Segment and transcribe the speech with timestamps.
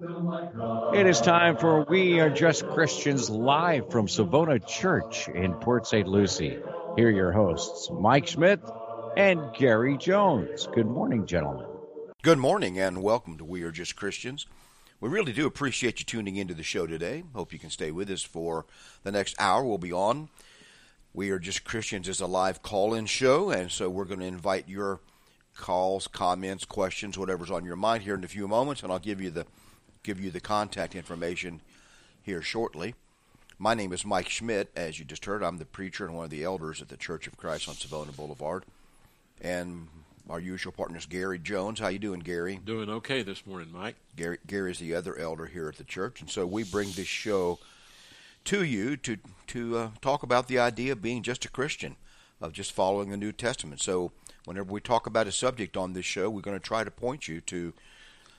[0.00, 6.06] It is time for We Are Just Christians live from Savona Church in Port St.
[6.06, 6.56] Lucie.
[6.94, 8.60] Here are your hosts, Mike Schmidt
[9.16, 10.68] and Gary Jones.
[10.72, 11.66] Good morning, gentlemen.
[12.22, 14.46] Good morning and welcome to We Are Just Christians.
[15.00, 17.24] We really do appreciate you tuning into the show today.
[17.34, 18.66] Hope you can stay with us for
[19.02, 19.64] the next hour.
[19.64, 20.28] We'll be on.
[21.12, 24.26] We Are Just Christians is a live call in show, and so we're going to
[24.26, 25.00] invite your
[25.56, 29.20] calls, comments, questions, whatever's on your mind here in a few moments, and I'll give
[29.20, 29.44] you the
[30.08, 31.60] give you the contact information
[32.22, 32.94] here shortly.
[33.58, 34.70] My name is Mike Schmidt.
[34.74, 37.26] As you just heard, I'm the preacher and one of the elders at the Church
[37.26, 38.64] of Christ on Savona Boulevard.
[39.42, 39.88] And
[40.30, 41.78] our usual partner is Gary Jones.
[41.78, 42.58] How you doing, Gary?
[42.64, 43.96] Doing okay this morning, Mike.
[44.16, 47.58] Gary is the other elder here at the church, and so we bring this show
[48.44, 51.96] to you to to uh, talk about the idea of being just a Christian,
[52.40, 53.82] of just following the New Testament.
[53.82, 54.12] So
[54.46, 57.28] whenever we talk about a subject on this show, we're going to try to point
[57.28, 57.74] you to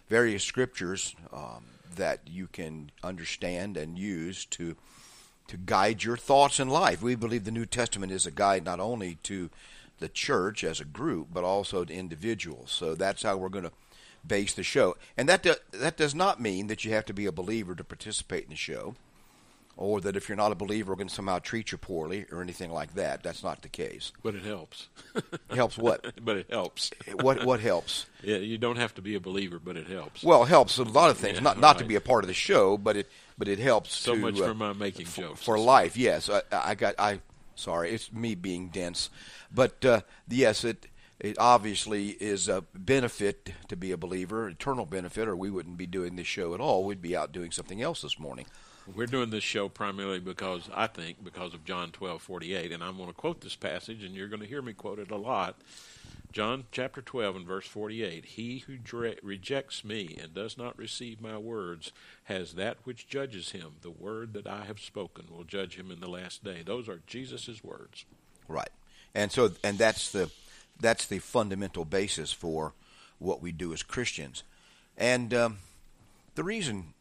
[0.10, 4.76] various scriptures um, that you can understand and use to
[5.48, 7.02] to guide your thoughts in life.
[7.02, 9.50] We believe the New Testament is a guide not only to
[9.98, 12.72] the church as a group, but also to individuals.
[12.72, 13.72] So that's how we're going to
[14.26, 14.96] base the show.
[15.18, 17.84] And that do, that does not mean that you have to be a believer to
[17.84, 18.96] participate in the show
[19.80, 22.42] or that if you're not a believer, we're going to somehow treat you poorly or
[22.42, 23.24] anything like that.
[23.24, 24.12] That's not the case.
[24.22, 24.90] But it helps.
[25.50, 26.14] helps what?
[26.24, 26.92] but it helps.
[27.14, 28.06] what what helps?
[28.22, 30.22] Yeah, you don't have to be a believer, but it helps.
[30.22, 31.36] Well, it helps a lot of things.
[31.36, 31.80] Yeah, not not right.
[31.80, 33.96] to be a part of the show, but it but it helps.
[33.96, 35.96] So to, much uh, for my making for, jokes for life.
[35.96, 36.96] Yes, I, I, got.
[37.00, 37.22] I
[37.56, 39.10] sorry, it's me being dense,
[39.50, 40.88] but uh, yes, it
[41.22, 45.88] it obviously is a benefit to be a believer, eternal benefit, or we wouldn't be
[45.88, 46.84] doing this show at all.
[46.84, 48.46] We'd be out doing something else this morning.
[48.96, 52.84] We're doing this show primarily because I think because of John twelve forty eight, and
[52.84, 55.18] I'm going to quote this passage, and you're going to hear me quote it a
[55.18, 55.56] lot.
[56.32, 61.20] John chapter 12 and verse 48 He who dre- rejects me and does not receive
[61.20, 61.92] my words
[62.26, 63.74] has that which judges him.
[63.82, 66.62] The word that I have spoken will judge him in the last day.
[66.64, 68.06] Those are Jesus' words.
[68.48, 68.70] Right.
[69.16, 70.30] And so and that's the
[70.80, 72.74] that's the fundamental basis for
[73.18, 74.44] what we do as Christians.
[74.98, 75.58] And um,
[76.36, 76.94] the reason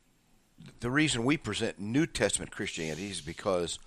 [0.81, 3.79] the reason we present New Testament Christianity is because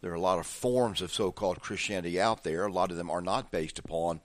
[0.00, 2.66] there are a lot of forms of so-called Christianity out there.
[2.66, 4.20] A lot of them are not based upon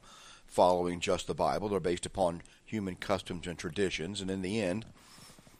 [0.47, 1.69] following just the Bible.
[1.69, 4.85] They're based upon human customs and traditions, and in the end,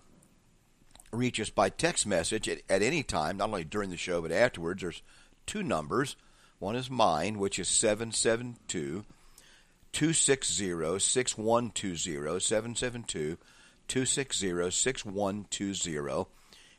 [1.13, 4.33] reach us by text message at, at any time, not only during the show but
[4.33, 5.03] afterwards, there's
[5.47, 6.17] two numbers.
[6.59, 9.05] One is mine, which is 772-
[9.97, 13.39] 260 6120 772
[13.89, 16.27] 260 6120.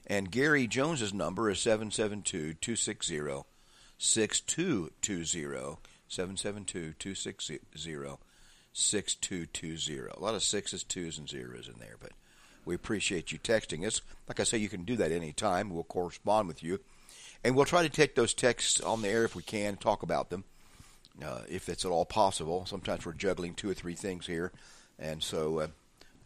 [0.08, 3.44] And Gary Jones's number is 772 260
[3.98, 5.78] 6220.
[6.08, 7.60] 772 260
[8.74, 10.10] 6220.
[10.16, 12.12] A lot of sixes, twos, and zeros in there, but
[12.64, 14.02] we appreciate you texting us.
[14.28, 15.70] Like I say, you can do that anytime.
[15.70, 16.80] We'll correspond with you.
[17.44, 20.30] And we'll try to take those texts on the air if we can, talk about
[20.30, 20.44] them.
[21.24, 22.66] uh, if it's at all possible.
[22.66, 24.52] Sometimes we're juggling two or three things here,
[25.00, 25.68] and so uh,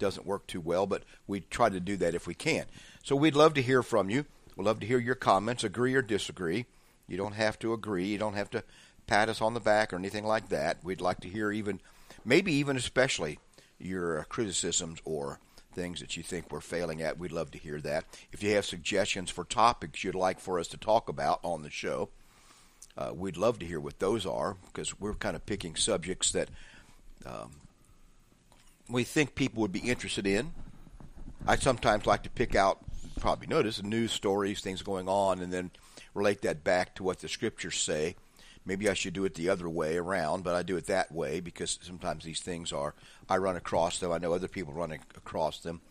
[0.02, 0.86] doesn't work too well.
[0.86, 2.66] But we try to do that if we can.
[3.04, 4.26] So we'd love to hear from you.
[4.58, 6.66] We'd love to hear your comments, agree or disagree.
[7.08, 8.08] You don't have to agree.
[8.08, 8.64] You don't have to
[9.08, 10.84] pat us on the back or anything like that.
[10.84, 11.80] We'd like to hear even,
[12.26, 13.40] maybe even especially,
[13.80, 15.40] your criticisms or
[15.74, 17.18] things that you think we're failing at.
[17.18, 18.06] We'd love to hear that.
[18.32, 21.70] If you have suggestions for topics you'd like for us to talk about on the
[21.70, 22.10] show,
[22.98, 26.50] uh, we'd love to hear what those are because we're kind of picking subjects that
[27.26, 27.52] um,
[28.92, 30.54] we think people would be interested in.
[31.48, 32.80] I sometimes like to pick out,
[33.20, 35.72] probably notice, news stories, things going on, and then
[36.14, 38.16] relate that back to what the scriptures say.
[38.66, 41.40] Maybe I should do it the other way around, but I do it that way
[41.40, 42.94] because sometimes these things are,
[43.28, 44.12] I run across them.
[44.12, 45.82] I know other people run across them.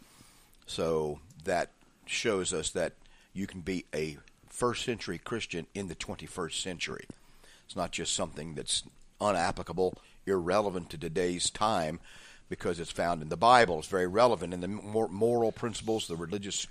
[0.67, 1.73] So that
[2.07, 2.93] shows us that
[3.33, 4.19] you can be a
[4.49, 7.07] first century Christian in the 21st century.
[7.67, 8.85] It's not just something that's
[9.21, 9.95] unapplicable,
[10.27, 11.99] irrelevant to today's time
[12.51, 13.79] because it's found in the Bible.
[13.79, 16.67] It's very relevant in the moral principles, the religious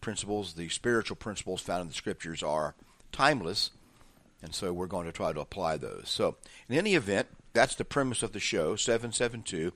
[0.00, 2.74] principles, the spiritual principles found in the scriptures are
[3.12, 3.70] timeless
[4.42, 6.04] and so we're going to try to apply those.
[6.06, 6.36] So,
[6.68, 9.72] in any event, that's the premise of the show 772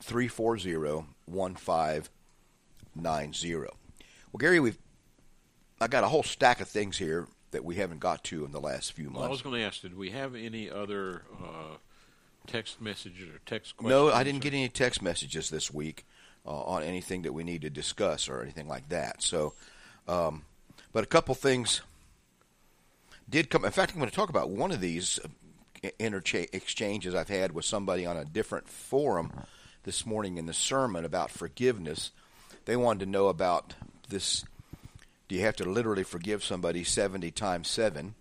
[0.00, 3.54] 340 1590.
[3.54, 3.70] Well,
[4.38, 4.78] Gary, we've
[5.80, 8.60] I got a whole stack of things here that we haven't got to in the
[8.60, 9.18] last few months.
[9.18, 11.76] Well, I was going to ask, did we have any other uh,
[12.48, 13.90] text messages or text questions?
[13.90, 16.04] No, I didn't get any text messages this week
[16.44, 19.22] uh, on anything that we need to discuss or anything like that.
[19.22, 19.54] So,
[20.08, 20.42] um,
[20.92, 21.82] but a couple things
[23.28, 23.64] did come.
[23.64, 27.52] In fact, I'm going to talk about one of these uh, intercha- exchanges I've had
[27.52, 29.32] with somebody on a different forum
[29.84, 32.10] this morning in the sermon about forgiveness.
[32.64, 33.74] They wanted to know about
[34.08, 34.44] this.
[35.28, 38.14] Do you have to literally forgive somebody 70 times 7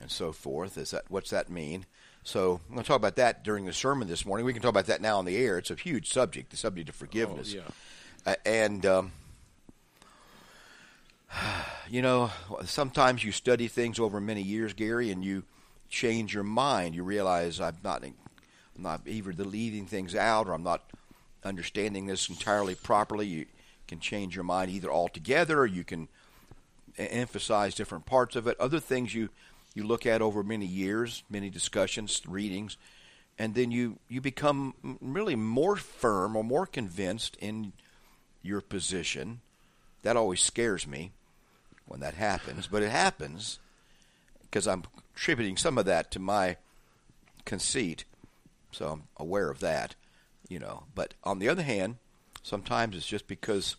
[0.00, 0.76] and so forth?
[0.76, 1.86] Is that what's that mean?
[2.24, 4.46] So I'm going to talk about that during the sermon this morning.
[4.46, 5.58] We can talk about that now on the air.
[5.58, 7.54] It's a huge subject, the subject of forgiveness.
[7.54, 7.62] Oh,
[8.26, 8.32] yeah.
[8.32, 9.12] Uh, and um,
[11.88, 12.30] you know,
[12.64, 15.44] sometimes you study things over many years, Gary, and you
[15.90, 16.94] change your mind.
[16.94, 18.14] You realize I'm not, I'm
[18.78, 20.82] not either deleting things out, or I'm not
[21.44, 23.26] understanding this entirely properly.
[23.26, 23.46] You
[23.86, 26.08] can change your mind either altogether, or you can
[26.96, 28.58] emphasize different parts of it.
[28.58, 29.28] Other things you
[29.74, 32.76] you look at over many years, many discussions, readings,
[33.38, 37.72] and then you you become really more firm or more convinced in
[38.42, 39.40] your position.
[40.02, 41.12] That always scares me
[41.86, 43.58] when that happens, but it happens
[44.42, 44.84] because I'm
[45.14, 46.56] attributing some of that to my
[47.44, 48.04] conceit,
[48.70, 49.96] so I'm aware of that,
[50.48, 50.84] you know.
[50.94, 51.96] But on the other hand,
[52.42, 53.76] sometimes it's just because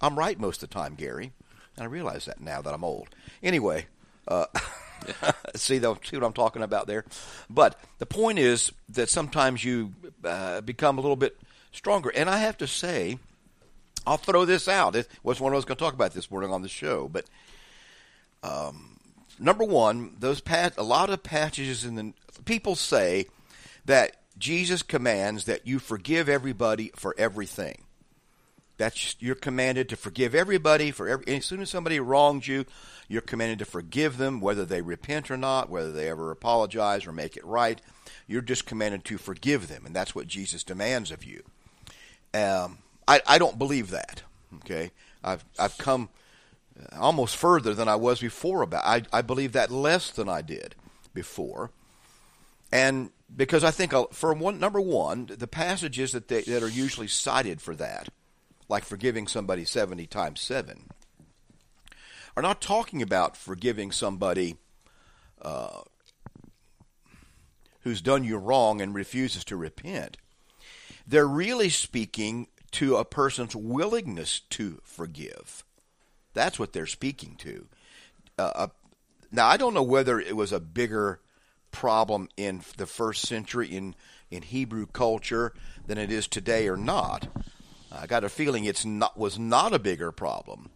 [0.00, 1.32] I'm right most of the time, Gary,
[1.76, 3.08] and I realize that now that I'm old.
[3.42, 3.86] Anyway,
[4.28, 4.46] uh,
[5.54, 7.04] see, see what I'm talking about there.
[7.50, 9.92] But the point is that sometimes you
[10.24, 11.36] uh, become a little bit
[11.72, 13.18] stronger, and I have to say
[14.06, 14.96] I'll throw this out.
[14.96, 17.24] It was one I was going to talk about this morning on the show, but
[18.42, 18.98] um,
[19.38, 22.12] number one, those pat a lot of passages in the
[22.44, 23.26] people say
[23.86, 27.82] that Jesus commands that you forgive everybody for everything.
[28.76, 31.26] That's you're commanded to forgive everybody for every.
[31.28, 32.64] As soon as somebody wrongs you,
[33.08, 37.12] you're commanded to forgive them, whether they repent or not, whether they ever apologize or
[37.12, 37.80] make it right.
[38.26, 41.42] You're just commanded to forgive them, and that's what Jesus demands of you.
[42.32, 44.22] Um, I, I don't believe that.
[44.56, 44.90] Okay,
[45.22, 46.08] I've I've come
[46.98, 48.84] almost further than I was before about.
[48.84, 50.74] I I believe that less than I did
[51.12, 51.70] before,
[52.72, 56.68] and because I think uh, for one number one, the passages that they, that are
[56.68, 58.08] usually cited for that,
[58.74, 60.90] like forgiving somebody seventy times seven,
[62.36, 64.56] are not talking about forgiving somebody.
[65.40, 65.82] Uh,
[67.82, 70.16] who's done you wrong and refuses to repent.
[71.06, 75.64] They're really speaking to a person's willingness to forgive.
[76.32, 77.66] That's what they're speaking to.
[78.38, 78.66] Uh, uh,
[79.30, 81.20] now, I don't know whether it was a bigger
[81.70, 83.94] problem in the first century in,
[84.30, 85.52] in Hebrew culture
[85.86, 87.28] than it is today or not.
[88.00, 90.70] I got a feeling it's not was not a bigger problem,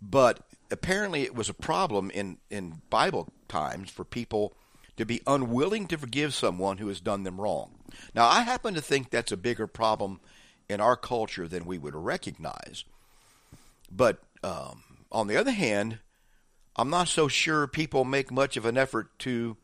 [0.00, 4.54] but apparently it was a problem in, in Bible times for people
[4.96, 7.70] to be unwilling to forgive someone who has done them wrong.
[8.14, 10.20] Now, I happen to think that's a bigger problem
[10.68, 12.84] in our culture than we would recognize.
[13.90, 15.98] But um, on the other hand,
[16.76, 19.56] I'm not so sure people make much of an effort to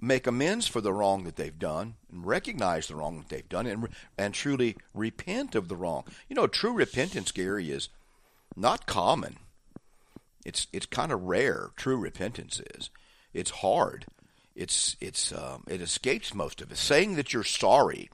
[0.00, 3.66] make amends for the wrong that they've done and recognize the wrong that they've done
[3.66, 6.04] and and truly repent of the wrong.
[6.28, 7.88] You know, true repentance, Gary, is
[8.56, 9.36] not common.
[10.44, 11.70] It's it's kind of rare.
[11.76, 12.90] True repentance is.
[13.34, 14.06] It's hard.
[14.54, 16.80] it's it's um, it escapes most of us.
[16.80, 18.10] Saying that you're sorry,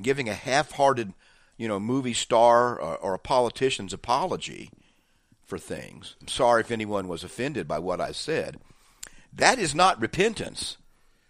[0.00, 1.12] giving a half-hearted,
[1.56, 4.70] you know, movie star or, or a politician's apology
[5.44, 6.14] for things.
[6.20, 8.58] I'm sorry if anyone was offended by what I said.
[9.32, 10.76] That is not repentance,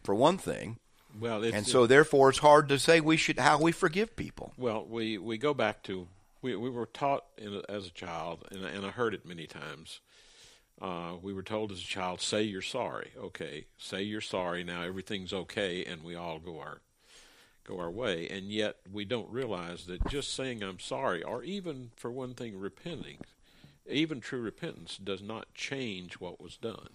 [0.03, 0.79] for one thing.
[1.19, 4.53] Well, and so therefore, it's hard to say we should how we forgive people.
[4.57, 6.07] Well, we we go back to
[6.41, 10.01] we we were taught in, as a child, and, and I heard it many times.
[10.81, 14.63] Uh, we were told as a child, "Say you're sorry." Okay, say you're sorry.
[14.63, 16.81] Now everything's okay, and we all go our
[17.65, 18.29] go our way.
[18.29, 22.59] And yet we don't realize that just saying I'm sorry, or even for one thing,
[22.59, 23.19] repenting,
[23.89, 26.91] even true repentance, does not change what was done.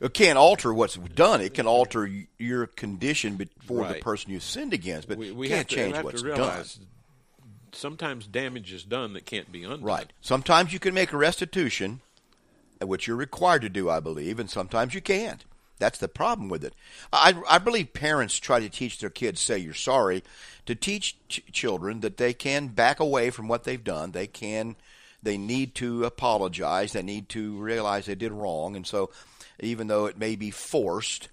[0.00, 1.40] It can't alter what's done.
[1.40, 3.94] It can alter your condition before Right.
[3.96, 6.64] the person you sinned against, but We, we can't to, change what's done.
[7.72, 9.82] sometimes damage is done that can't be undone.
[9.82, 10.12] Right.
[10.20, 12.00] Sometimes you can make a restitution,
[12.82, 15.44] uh, which you're required to do, I believe, and sometimes you can't.
[15.78, 16.72] That's the problem with it.
[17.12, 20.24] I, I believe parents try to teach their kids, say you're sorry,
[20.64, 24.12] to teach ch- children that they can back away from what they've done.
[24.12, 24.76] They can,
[25.22, 26.92] they need to apologize.
[26.92, 28.74] They need to realize they did wrong.
[28.74, 29.10] And so,
[29.60, 31.28] even though it may be forced,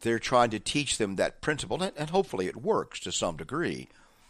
[0.00, 3.88] they're trying to teach them that principle, and, and hopefully it works to some degree.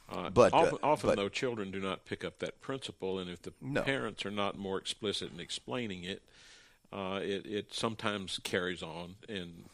[0.09, 3.31] Uh, But, uh, often, often but- though, children do not pick up that principle, and
[3.31, 3.83] if the No.
[3.83, 6.23] parents are not more explicit in explaining it,
[6.93, 9.65] uh, it, it sometimes carries on and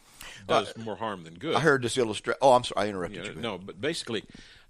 [0.46, 1.54] does more harm than good.
[1.54, 2.36] Uh, I heard this illustrate.
[2.40, 3.40] Oh, I'm sorry, I interrupted You you.
[3.40, 4.22] no, but basically,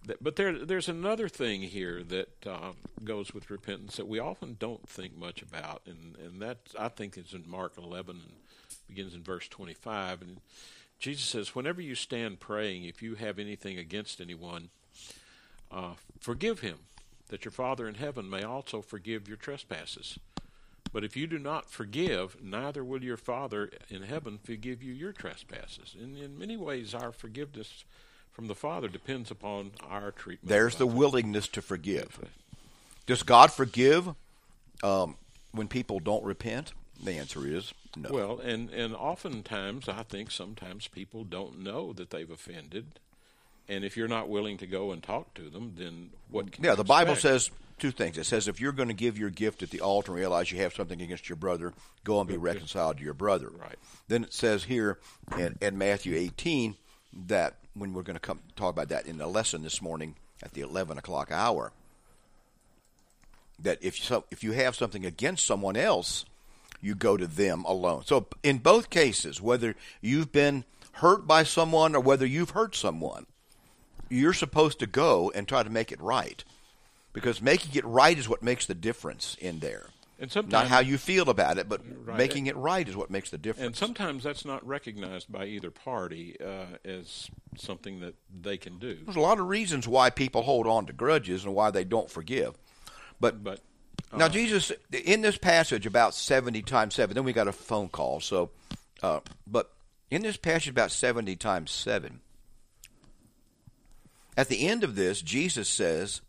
[0.06, 2.72] th- but there, there's another thing here that uh,
[3.04, 7.16] goes with repentance that we often don't think much about, and and that I think
[7.18, 8.32] is in Mark 11 and
[8.90, 10.40] begins in verse 25, and
[10.98, 14.70] Jesus says, "Whenever you stand praying, if you have anything against anyone,
[15.70, 16.80] uh, forgive him,
[17.28, 20.18] that your Father in heaven may also forgive your trespasses."
[20.92, 25.12] But if you do not forgive, neither will your Father in heaven forgive you your
[25.12, 25.94] trespasses.
[25.98, 27.84] And in many ways, our forgiveness
[28.32, 30.48] from the Father depends upon our treatment.
[30.48, 32.18] There's the willingness to forgive.
[33.06, 34.08] Does God forgive
[34.82, 35.16] um,
[35.52, 36.72] when people don't repent?
[37.02, 38.10] The answer is no.
[38.12, 42.98] Well, and and oftentimes, I think sometimes people don't know that they've offended,
[43.68, 46.52] and if you're not willing to go and talk to them, then what?
[46.52, 48.18] Can yeah, the Bible says two things.
[48.18, 50.60] It says if you're going to give your gift at the altar and realize you
[50.60, 51.72] have something against your brother,
[52.04, 53.48] go and be reconciled to your brother.
[53.48, 53.78] Right.
[54.06, 54.98] Then it says here
[55.36, 56.76] in, in Matthew 18
[57.26, 60.52] that when we're going to come talk about that in the lesson this morning at
[60.52, 61.72] the 11 o'clock hour,
[63.58, 66.24] that if so, if you have something against someone else,
[66.80, 68.02] you go to them alone.
[68.06, 73.26] So in both cases, whether you've been hurt by someone or whether you've hurt someone,
[74.08, 76.42] you're supposed to go and try to make it right.
[77.12, 79.86] Because making it right is what makes the difference in there.
[80.20, 82.18] And sometimes, Not how you feel about it, but Right.
[82.18, 83.66] making it right is what makes the difference.
[83.66, 88.98] and sometimes that's not recognized by either party uh, as something that they can do.
[89.04, 92.10] There's a lot of reasons why people hold on to grudges and why they don't
[92.10, 92.58] forgive.
[93.18, 93.60] But But
[94.16, 98.20] now Jesus in this passage about 70 times 7, then we got a phone call.
[98.20, 98.50] So
[99.02, 99.70] uh, but
[100.10, 102.20] in this passage about 70 times 7
[104.36, 106.20] at the end of this Jesus says,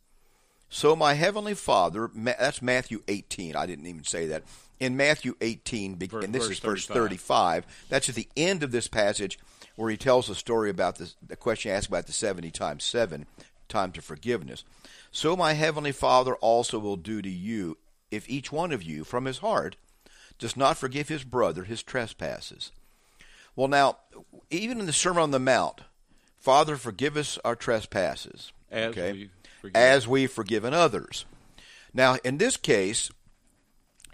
[0.70, 3.56] "So my heavenly Father, that's Matthew 18.
[3.56, 4.44] I didn't even say that.
[4.80, 7.65] In Matthew 18, Verse- and this verse is verse 35.
[7.65, 7.88] 35.
[7.89, 9.38] That's at the end of this passage
[9.75, 13.25] where he tells the story about this, the question asked about the 70 times 7,
[13.70, 14.63] time to forgiveness.
[15.12, 17.77] So my heavenly Father also will do to you
[18.10, 19.75] if each one of you from his heart
[20.39, 22.72] does not forgive his brother his trespasses.
[23.56, 23.98] Well, now,
[24.50, 25.82] even in the Sermon on the Mount,
[26.39, 28.51] Father, forgive us our trespasses.
[28.72, 29.12] As okay?
[29.12, 29.30] we
[29.62, 29.75] forgive.
[29.75, 31.25] As we've forgiven others.
[31.94, 33.12] Now, in this case,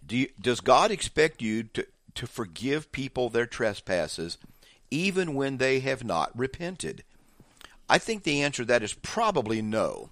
[0.06, 1.86] do you, does God expect you to,
[2.16, 4.38] to forgive people their trespasses
[4.90, 7.04] even when they have not repented?
[7.88, 10.10] I think the answer to that is probably no.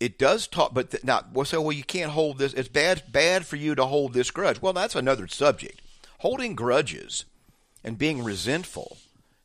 [0.00, 2.54] It does talk, but th- now we'll say, well, you can't hold this.
[2.54, 4.62] It's bad, bad for you to hold this grudge.
[4.62, 5.80] Well, that's another subject.
[6.18, 7.24] Holding grudges
[7.82, 8.98] and being resentful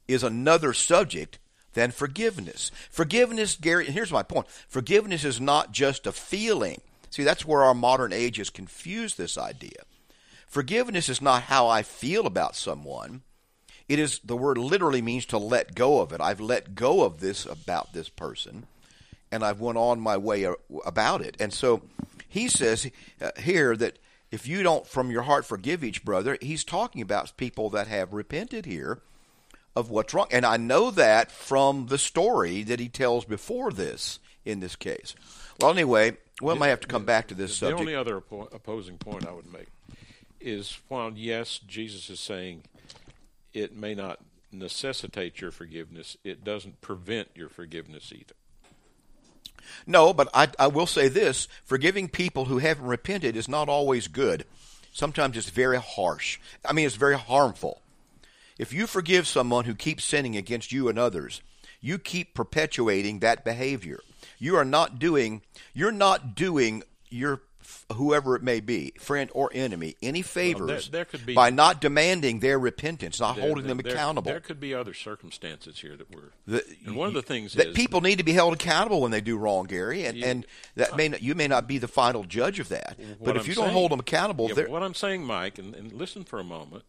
[0.07, 1.39] is another subject
[1.73, 2.71] than forgiveness.
[2.89, 6.81] Forgiveness, Gary, and here's my point forgiveness is not just a feeling.
[7.09, 9.83] See, that's where our modern age has confused this idea.
[10.47, 13.21] Forgiveness is not how I feel about someone.
[13.89, 16.21] It is the word literally means to let go of it.
[16.21, 18.65] I've let go of this about this person,
[19.33, 20.47] and I've went on my way
[20.85, 21.35] about it.
[21.39, 21.81] And so
[22.29, 23.97] he says uh, here that
[24.31, 28.13] if you don't from your heart forgive each brother, he's talking about people that have
[28.13, 29.01] repented here
[29.75, 30.27] of what's wrong.
[30.31, 35.15] And I know that from the story that he tells before this in this case.
[35.59, 37.77] Well, anyway, we may have to come back to this the subject.
[37.77, 39.67] The only other oppo- opposing point I would make
[40.39, 42.63] is while yes, Jesus is saying
[43.51, 44.19] it may not
[44.51, 46.17] necessitate your forgiveness.
[46.23, 48.35] It doesn't prevent your forgiveness either.
[49.85, 54.07] No, but I, I will say this forgiving people who haven't repented is not always
[54.07, 54.45] good.
[54.91, 56.39] Sometimes it's very harsh.
[56.65, 57.81] I mean, it's very harmful.
[58.59, 61.41] If you forgive someone who keeps sinning against you and others,
[61.81, 63.99] you keep perpetuating that behavior.
[64.37, 65.41] You are not doing,
[65.73, 67.41] you're not doing your
[67.93, 71.49] whoever it may be, friend or enemy, any favors Well, there- there could be- by
[71.49, 74.31] not demanding their repentance, not There- holding them accountable.
[74.31, 76.31] There could be other circumstances here that were.
[76.47, 79.11] The- and one of the things that is people need to be held accountable when
[79.11, 80.27] they do wrong, Gary, and, Yeah.
[80.27, 82.97] and that may not, you may not be the final judge of that.
[83.23, 85.91] But if I'm you don't hold them accountable, Yeah, what I'm saying, Mike, and, and
[85.93, 86.83] listen for a moment.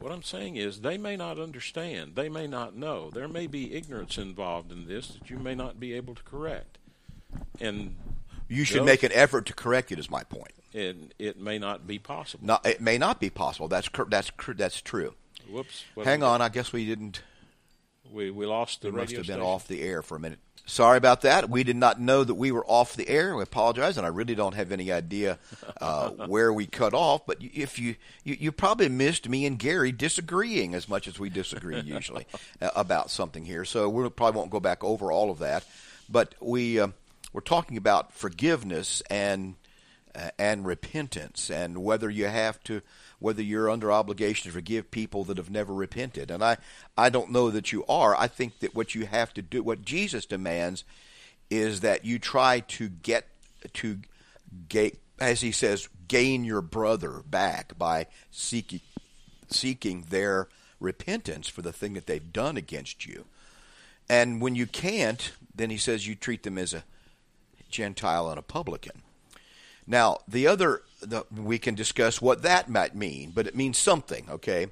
[0.00, 2.14] What I'm saying is they may not understand.
[2.14, 3.10] They may not know.
[3.10, 6.78] There may be ignorance involved in this that you may not be able to correct.
[7.60, 7.96] And
[8.48, 9.98] you should make an effort to correct it.
[9.98, 10.52] Is my point.
[10.74, 12.46] and it may not be possible.
[12.46, 13.68] Not, it may not be possible.
[13.68, 15.14] That's that's that's true.
[15.50, 15.84] Whoops.
[16.04, 16.42] Hang on?
[16.42, 17.22] I guess we didn't.
[18.12, 19.40] We we lost the We must have been station.
[19.42, 20.38] off the air for a minute.
[20.66, 21.48] Sorry about that.
[21.48, 23.34] We did not know that we were off the air.
[23.34, 25.38] We apologize, and I really don't have any idea
[25.80, 27.24] uh, where we cut off.
[27.26, 31.30] But if you, you you probably missed me and Gary disagreeing as much as we
[31.30, 32.26] disagree usually
[32.60, 33.64] uh, about something here.
[33.64, 35.64] So we probably won't go back over all of that.
[36.10, 36.88] But we uh,
[37.32, 39.54] we're talking about forgiveness and
[40.14, 42.80] uh, and repentance, and whether you have to,
[43.18, 46.30] whether you're under obligation to forgive people that have never repented.
[46.30, 46.56] And I,
[46.96, 48.16] I don't know that you are.
[48.16, 50.82] I think that what you have to do, what Jesus demands,
[51.50, 53.28] is that you try to get
[53.74, 53.98] to,
[54.68, 58.80] ga- as he says, gain your brother back by seeking,
[59.50, 60.48] seeking their
[60.80, 63.26] repentance for the thing that they've done against you.
[64.08, 66.84] And when you can't, then he says you treat them as a
[67.70, 69.02] Gentile and a publican.
[69.86, 74.26] Now, the other, the, we can discuss what that might mean, but it means something,
[74.28, 74.66] okay?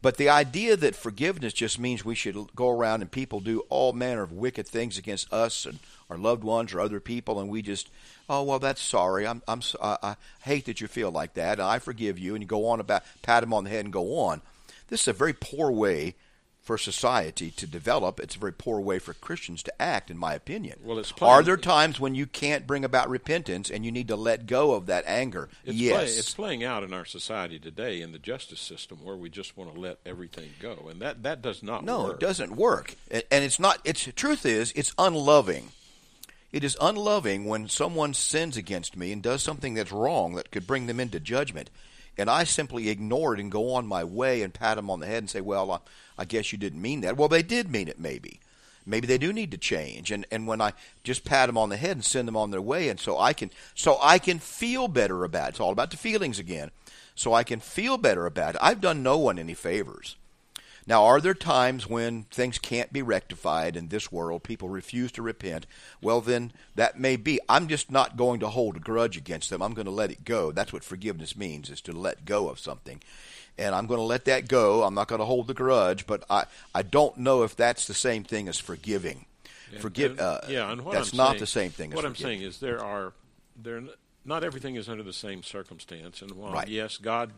[0.00, 3.92] But the idea that forgiveness just means we should go around and people do all
[3.94, 5.78] manner of wicked things against us and
[6.10, 7.88] our loved ones or other people, and we just,
[8.28, 9.26] oh well, that's sorry.
[9.26, 11.58] I'm, I'm, I, I hate that you feel like that.
[11.58, 13.92] And I forgive you, and you go on about pat him on the head and
[13.92, 14.42] go on.
[14.88, 16.16] This is a very poor way
[16.64, 18.18] for society to develop.
[18.18, 20.80] It's a very poor way for Christians to act, in my opinion.
[20.82, 24.16] Well, it's Are there times when you can't bring about repentance and you need to
[24.16, 25.50] let go of that anger?
[25.64, 25.94] It's yes.
[25.94, 29.58] play, it's playing out in our society today in the justice system where we just
[29.58, 32.14] want to let everything go, and that that does not work no, work.
[32.14, 32.94] it doesn't work.
[33.10, 35.68] And it's not it's the truth is it's unloving.
[36.50, 40.66] It is unloving when someone sins against me and does something that's wrong that could
[40.66, 41.68] bring them into judgment.
[42.16, 45.06] And I simply ignore it and go on my way and pat them on the
[45.06, 45.78] head and say, "Well, I,
[46.18, 48.40] I guess you didn't mean that." Well, they did mean it, maybe.
[48.86, 50.10] Maybe they do need to change.
[50.10, 52.62] And and when I just pat them on the head and send them on their
[52.62, 55.50] way, and so I can so I can feel better about it.
[55.50, 56.70] It's all about the feelings again.
[57.16, 58.60] So I can feel better about it.
[58.60, 60.16] I've done no one any favors.
[60.86, 64.42] Now, are there times when things can't be rectified in this world?
[64.42, 65.66] People refuse to repent.
[66.02, 67.40] Well, then that may be.
[67.48, 69.62] I'm just not going to hold a grudge against them.
[69.62, 70.52] I'm going to let it go.
[70.52, 73.02] That's what forgiveness means: is to let go of something.
[73.56, 74.82] And I'm going to let that go.
[74.82, 76.06] I'm not going to hold the grudge.
[76.06, 76.44] But I,
[76.74, 79.24] I don't know if that's the same thing as forgiving.
[79.78, 80.12] Forgive.
[80.12, 81.92] And- Uh, yeah, and what that's I'm not saying- the same thing.
[81.92, 82.40] as What I'm forgiving.
[82.40, 83.12] saying is there are
[83.56, 83.82] there
[84.24, 86.68] not everything is under the same circumstance, and while Right.
[86.68, 87.32] yes, God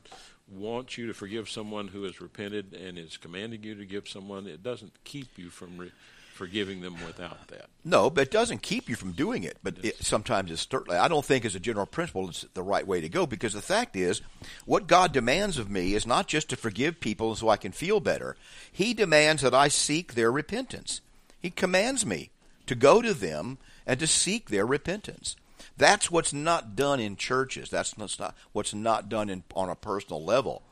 [0.48, 4.46] wants you to forgive someone who has repented and is commanding you to give someone,
[4.46, 5.92] it doesn't keep you from re-
[6.36, 7.66] forgiving them without that.
[7.84, 9.56] No, but it doesn't keep you from doing it.
[9.62, 10.98] But it, sometimes it's certainly.
[10.98, 13.62] I don't think, as a general principle, it's the right way to go because the
[13.62, 14.20] fact is,
[14.66, 18.00] what God demands of me is not just to forgive people so I can feel
[18.00, 18.36] better.
[18.70, 21.00] He demands that I seek their repentance.
[21.40, 22.30] He commands me
[22.66, 25.36] to go to them and to seek their repentance.
[25.76, 27.70] That's what's not done in churches.
[27.70, 30.62] That's not what's not done in, on a personal level.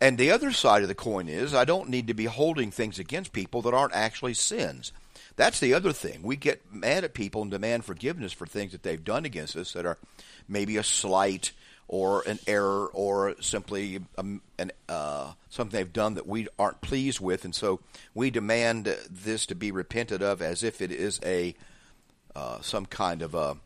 [0.00, 2.98] And the other side of the coin is I don't need to be holding things
[2.98, 4.92] against people that aren't actually sins.
[5.36, 6.22] That's the other thing.
[6.22, 9.74] We get mad at people and demand forgiveness for things that they've done against us
[9.74, 9.98] that are
[10.48, 11.52] maybe a slight
[11.86, 17.20] or an error or simply um, an, uh, something they've done that we aren't pleased
[17.20, 17.44] with.
[17.44, 17.80] And so
[18.14, 21.54] we demand this to be repented of as if it is a
[22.36, 23.56] uh, some kind of a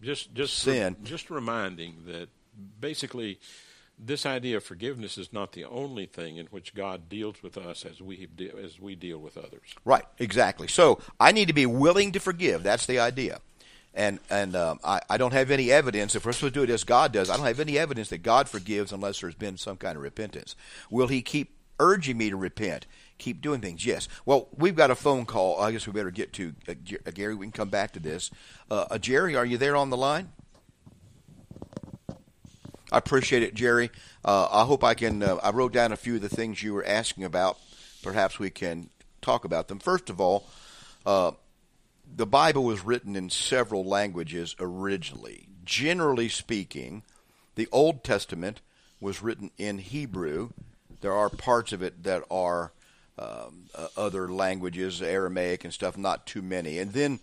[0.00, 0.96] Just just Sin.
[1.02, 2.28] just reminding that
[2.80, 3.38] basically
[3.98, 7.86] this idea of forgiveness is not the only thing in which God deals with us
[7.86, 9.74] as we de- as we deal with others.
[9.84, 10.68] Right, exactly.
[10.68, 12.62] So I need to be willing to forgive.
[12.62, 13.40] That's the idea.
[13.94, 16.14] And and um, I, I don't have any evidence.
[16.14, 18.18] If we're supposed to do it as God does, I don't have any evidence that
[18.18, 20.54] God forgives unless there's been some kind of repentance.
[20.90, 22.86] Will He keep urging me to repent?
[23.18, 23.86] Keep doing things?
[23.86, 24.08] Yes.
[24.24, 25.60] Well, we've got a phone call.
[25.60, 26.74] I guess we better get to uh,
[27.06, 27.34] uh, Gary.
[27.34, 28.30] We can come back to this.
[28.70, 30.32] Uh, uh, Jerry, are you there on the line?
[32.92, 33.90] I appreciate it, Jerry.
[34.24, 35.22] Uh, I hope I can.
[35.22, 37.58] Uh, I wrote down a few of the things you were asking about.
[38.02, 38.90] perhaps we can
[39.22, 39.78] talk about them.
[39.78, 40.46] First of all,
[41.04, 45.48] the Bible was written in several languages originally.
[45.64, 47.02] Generally speaking,
[47.56, 48.60] the Old Testament
[49.00, 50.50] was written in Hebrew.
[51.00, 52.72] There are parts of it that are
[53.18, 56.78] um, uh, other languages, Aramaic and stuff, not too many.
[56.78, 57.20] And then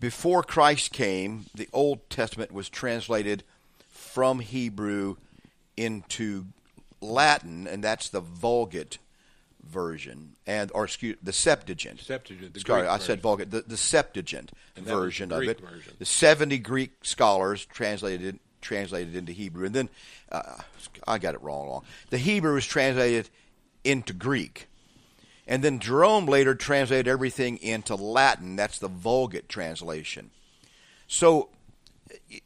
[0.00, 3.42] before Christ came, the Old Testament was translated
[3.90, 5.16] from Hebrew
[5.76, 6.46] into
[7.00, 8.98] Latin, and that's the Vulgate
[9.68, 12.00] version, and or excuse the Septuagint.
[12.00, 12.54] Septuagint.
[12.54, 13.20] The Sorry, Greek I said.
[13.20, 13.50] Vulgate.
[13.50, 15.60] The, the Septuagint And that was version the of it.
[15.60, 15.94] version.
[15.98, 19.88] The seventy Greek scholars translated translated into Hebrew, and then
[20.32, 20.56] uh,
[21.06, 21.68] I got it wrong.
[21.68, 21.84] wrong.
[22.10, 23.28] The Hebrew was translated
[23.84, 24.68] into Greek.
[25.46, 28.56] And then Jerome later translated everything into Latin.
[28.56, 30.30] That's the Vulgate translation.
[31.06, 31.50] So,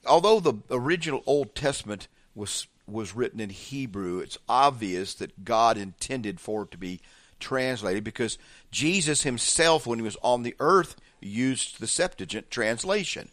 [0.05, 6.41] although the original Old Testament was was written in Hebrew, it's obvious that God intended
[6.41, 7.01] for it to be
[7.39, 8.39] translated because
[8.71, 13.29] Jesus himself, when he was on the earth, used the Septuagint translation.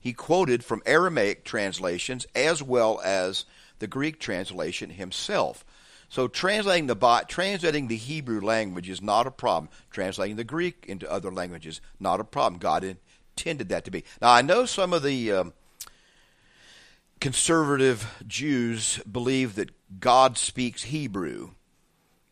[0.00, 3.44] He quoted from Aramaic translations as well as
[3.78, 5.64] the Greek translation himself.
[6.08, 9.70] So translating the translating the Hebrew language is not a problem.
[9.90, 12.58] Translating the Greek into other languages not a problem.
[12.58, 14.04] God intended that to be.
[14.20, 15.52] Now I know some of the um,
[17.20, 21.50] conservative Jews believe that God speaks Hebrew.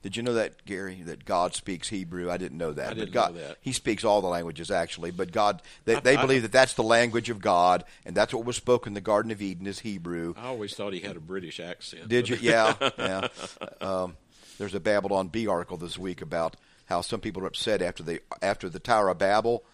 [0.05, 1.01] Did you know that, Gary?
[1.03, 2.31] That God speaks Hebrew?
[2.31, 2.91] I didn't know that.
[2.91, 3.57] I didn't God, know that.
[3.63, 6.75] He speaks all the languages actually, but God, they, I- they I- believe that that's
[6.75, 9.79] the language of God, and that's what was spoken in the Garden of Eden is
[9.81, 10.35] Hebrew.
[10.37, 12.09] I always thought he had a British accent.
[12.09, 12.37] Did you?
[12.37, 13.29] Yeah, yeah.
[13.81, 14.17] Um,
[14.59, 18.21] there's a Babylon Bee article this week about how some people are upset after the
[18.43, 19.65] after the Tower of Babel.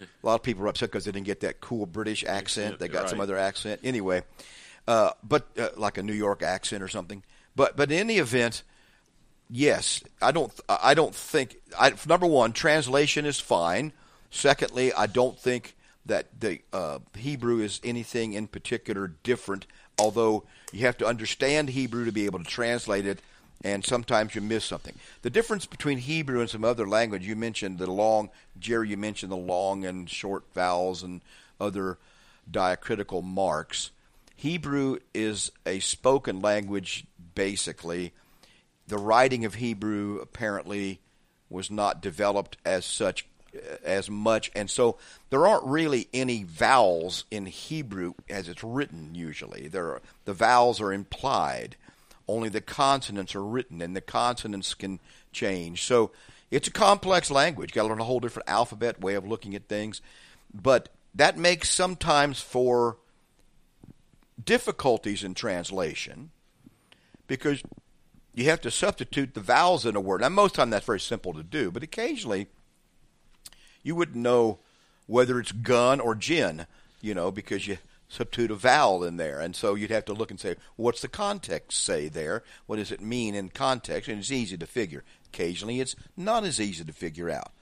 [0.00, 2.80] A lot of people are upset because they didn't get that cool British accent.
[2.80, 4.24] They got some other accent anyway,
[4.88, 7.22] uh, but uh, like a New York accent or something.
[7.54, 8.62] But but in any event,
[9.50, 13.92] yes, I don't I don't think I, number one translation is fine.
[14.30, 19.66] Secondly, I don't think that the uh, Hebrew is anything in particular different.
[19.98, 23.20] Although you have to understand Hebrew to be able to translate it,
[23.64, 24.94] and sometimes you miss something.
[25.22, 29.32] The difference between Hebrew and some other language, you mentioned the long, Jerry, you mentioned
[29.32, 31.22] the long and short vowels and
[31.60, 31.98] other
[32.50, 33.90] diacritical marks.
[34.36, 38.12] Hebrew is a spoken language, basically.
[38.88, 41.00] The writing of Hebrew apparently
[41.48, 43.26] was not developed as such
[43.84, 44.98] as much, and so
[45.30, 49.14] there aren't really any vowels in Hebrew as it's written.
[49.14, 51.76] Usually, there are, the vowels are implied.
[52.28, 55.00] Only the consonants are written, and the consonants can
[55.32, 55.84] change.
[55.84, 56.10] So
[56.50, 57.72] it's a complex language.
[57.72, 60.00] Got to learn a whole different alphabet way of looking at things,
[60.52, 62.98] but that makes sometimes for
[64.42, 66.30] difficulties in translation
[67.26, 67.62] because
[68.36, 70.20] you have to substitute the vowels in a word.
[70.20, 72.46] Now, most time that's very simple to do, but occasionally
[73.82, 74.58] you wouldn't know
[75.06, 76.66] whether it's gun or gin,
[77.00, 79.40] you know, because you substitute a vowel in there.
[79.40, 82.44] And so you'd have to look and say, what's the context say there?
[82.66, 84.08] What does it mean in context?
[84.08, 85.02] And it's easy to figure.
[85.32, 87.52] Occasionally it's not as easy to figure out.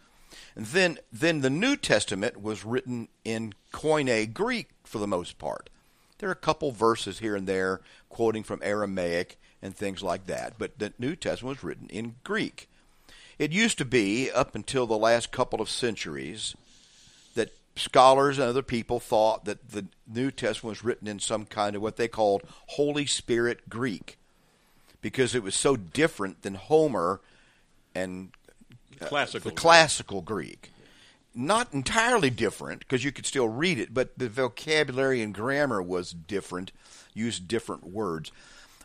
[0.57, 5.71] And then, then the New Testament was written in Koine Greek for the most part.
[6.19, 10.53] There are a couple verses here and there quoting from Aramaic and things like that,
[10.59, 12.69] but the New Testament was written in Greek.
[13.39, 16.55] It used to be, up until the last couple of centuries,
[17.35, 21.75] that scholars and other people thought that the New Testament was written in some kind
[21.75, 24.19] of what they called Holy Spirit Greek
[25.01, 27.23] because it was so different than Homer
[27.95, 28.33] and
[29.01, 29.51] uh, Classical.
[29.51, 30.73] the classical Greek.
[31.35, 36.13] Not entirely different because you could still read it, but the vocabulary and grammar was
[36.13, 36.71] different,
[37.15, 38.31] used different words.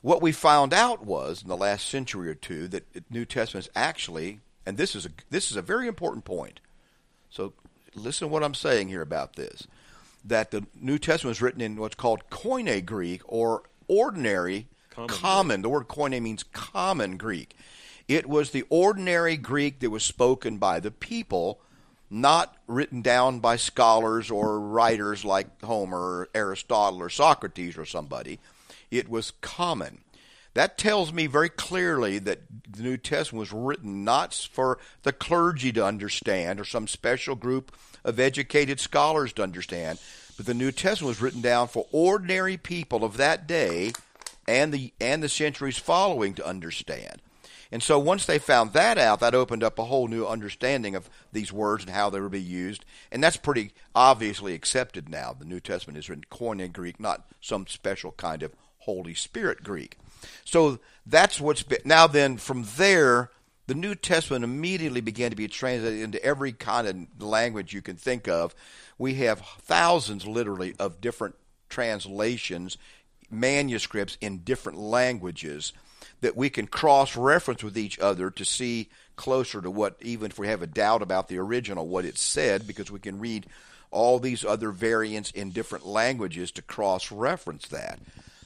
[0.01, 3.65] What we found out was in the last century or two that the New Testament
[3.67, 6.59] is actually, and this is a this is a very important point.
[7.29, 7.53] So
[7.95, 9.67] listen to what I'm saying here about this.
[10.25, 15.62] That the New Testament was written in what's called Koine Greek or ordinary Common common.
[15.62, 17.55] The word Koine means common Greek.
[18.07, 21.59] It was the ordinary Greek that was spoken by the people,
[22.09, 28.39] not written down by scholars or writers like Homer or Aristotle or Socrates or somebody.
[28.91, 30.02] It was common.
[30.54, 35.71] That tells me very clearly that the New Testament was written not for the clergy
[35.73, 39.99] to understand or some special group of educated scholars to understand,
[40.38, 43.93] but the New Testament was written down for ordinary people of that day
[44.47, 47.21] and the and the centuries following to understand.
[47.71, 51.08] And so once they found that out, that opened up a whole new understanding of
[51.32, 52.84] these words and how they would be used.
[53.12, 55.36] And that's pretty obviously accepted now.
[55.38, 58.54] The New Testament is written in Koine Greek, not some special kind of
[58.89, 59.97] Holy Spirit Greek.
[60.45, 61.80] So that's what's been.
[61.86, 63.32] Now then, from there,
[63.67, 67.95] the New Testament immediately began to be translated into every kind of language you can
[67.95, 68.56] think of.
[68.97, 71.36] We have thousands, literally, of different
[71.69, 72.78] translations,
[73.30, 75.71] manuscripts in different languages
[76.21, 80.39] that we can cross reference with each other to see closer to what, even if
[80.39, 83.45] we have a doubt about the original, what it said, because we can read
[83.91, 87.99] all these other variants in different languages to cross reference that.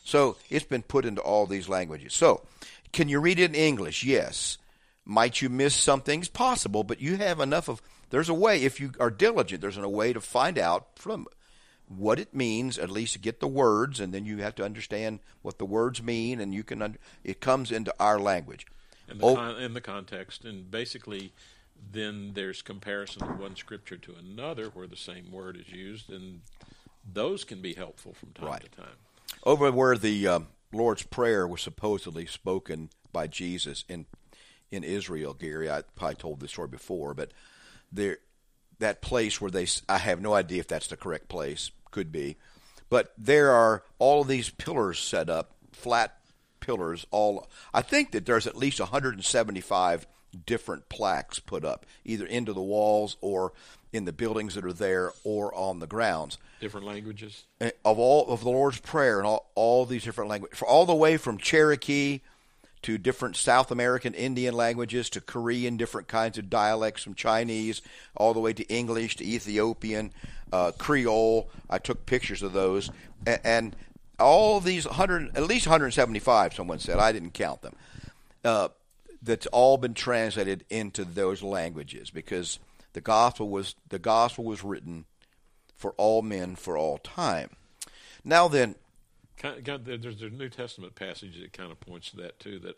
[0.04, 2.13] So it's been put into all these languages.
[2.13, 2.44] So,
[2.92, 4.04] can you read it in English?
[4.04, 4.58] Yes.
[5.06, 6.28] Might you miss some things?
[6.30, 7.82] Possible, but you have enough of.
[8.10, 11.28] There's a way, if you are diligent, there's a way to find out from
[11.88, 15.58] what it means, at least get the words, and then you have to understand what
[15.58, 16.98] the words mean, and you can.
[17.24, 18.66] It comes into our language.
[19.10, 21.34] In the, oh, con- the context, and basically,
[21.92, 26.42] then there's comparison of one scripture to another where the same word is used, and
[27.12, 28.62] those can be helpful from time right.
[28.62, 28.96] to time.
[29.46, 30.40] Over where the uh,
[30.72, 34.06] Lord's Prayer was supposedly spoken by Jesus in
[34.72, 37.32] in Israel, Gary, I probably told this story before, but
[37.92, 38.18] there
[38.80, 42.38] that place where they I have no idea if that's the correct place, could be,
[42.90, 46.18] but there are all of these pillars set up, flat
[46.60, 47.06] pillars.
[47.12, 52.62] All I think that there's at least 175 different plaques put up, either into the
[52.62, 53.54] walls or
[53.91, 56.38] in the buildings that are there or on the grounds.
[56.60, 60.67] Different languages of all of the Lord's Prayer and all, all these different languages, for
[60.67, 62.22] all the way from Cherokee
[62.82, 67.82] to different South American Indian languages to Korean, different kinds of dialects from Chinese,
[68.15, 70.12] all the way to English to Ethiopian,
[70.52, 71.50] uh, Creole.
[71.69, 72.91] I took pictures of those,
[73.26, 73.76] and, and
[74.19, 76.54] all these hundred, at least 175.
[76.54, 77.76] Someone said I didn't count them.
[78.43, 78.67] Uh,
[79.24, 82.60] that's all been translated into those languages because
[82.94, 85.06] the gospel was the gospel was written
[85.76, 87.50] for all men for all time.
[88.24, 88.76] Now then,
[89.42, 92.60] there's a New Testament passage that kind of points to that too.
[92.60, 92.76] That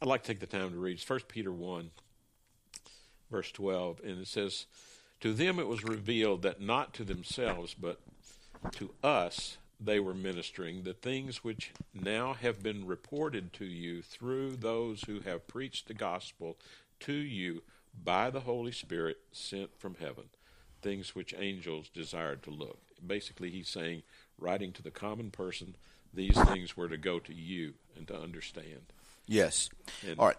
[0.00, 1.00] I'd like to take the time to read.
[1.00, 1.90] First Peter one,
[3.30, 4.66] verse twelve, and it says,
[5.20, 8.00] "To them it was revealed that not to themselves, but
[8.72, 14.56] to us they were ministering the things which now have been reported to you through
[14.56, 16.56] those who have preached the gospel
[17.00, 17.62] to you
[18.04, 20.24] by the Holy Spirit sent from heaven,
[20.82, 22.78] things which angels desired to look.
[23.04, 24.02] Basically, he's saying,
[24.38, 25.76] writing to the common person,
[26.12, 28.92] these things were to go to you and to understand.
[29.26, 29.68] Yes.
[30.06, 30.38] And, All right.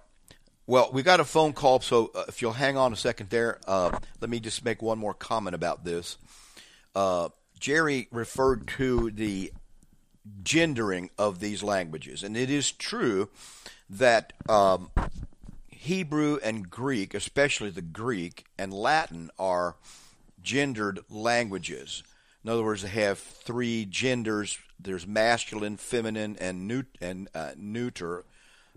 [0.68, 3.60] Well, we got a phone call, so uh, if you'll hang on a second there,
[3.68, 6.18] uh, let me just make one more comment about this.
[6.94, 9.52] Uh, Jerry referred to the
[10.44, 13.30] gendering of these languages, and it is true
[13.90, 14.92] that um,
[15.68, 19.76] Hebrew and Greek, especially the Greek and Latin, are
[20.42, 22.04] gendered languages.
[22.44, 24.58] In other words, they have three genders.
[24.80, 28.24] There's masculine, feminine, and, neut- and uh, neuter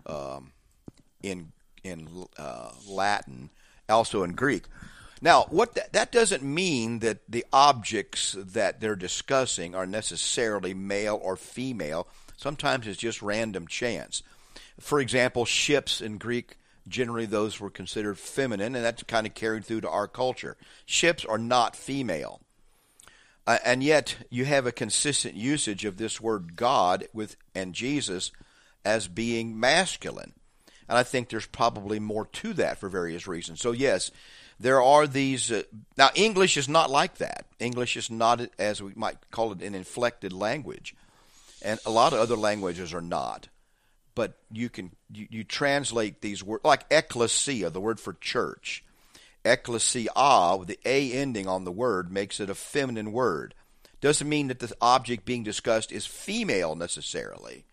[0.07, 0.53] um,
[1.23, 1.53] in
[1.85, 3.51] in uh, Latin,
[3.89, 4.65] also in Greek.
[5.23, 11.19] Now, what th- that doesn't mean that the objects that they're discussing are necessarily male
[11.23, 12.09] or female.
[12.37, 14.25] Sometimes it's just random chance.
[14.81, 16.57] For example, ships in Greek,
[16.89, 20.57] generally those were considered feminine, and that's kind of carried through to our culture.
[20.87, 22.41] Ships are not female.
[23.47, 28.33] Uh, and yet, you have a consistent usage of this word God with and Jesus
[28.85, 30.33] as being masculine.
[30.89, 33.61] And I think there's probably more to that for various reasons.
[33.61, 34.11] So, yes,
[34.63, 35.51] there are these.
[35.51, 35.63] Uh,
[35.99, 37.47] now, English is not like that.
[37.59, 40.95] English is not, as we might call it, an inflected language,
[41.63, 43.49] and a lot of other languages are not.
[44.15, 48.85] But you can you, you translate these words like ecclesia, the word for church.
[49.45, 53.55] Ecclesia, with the a ending on the word, makes it a feminine word.
[54.01, 57.65] Doesn't mean that the object being discussed is female necessarily.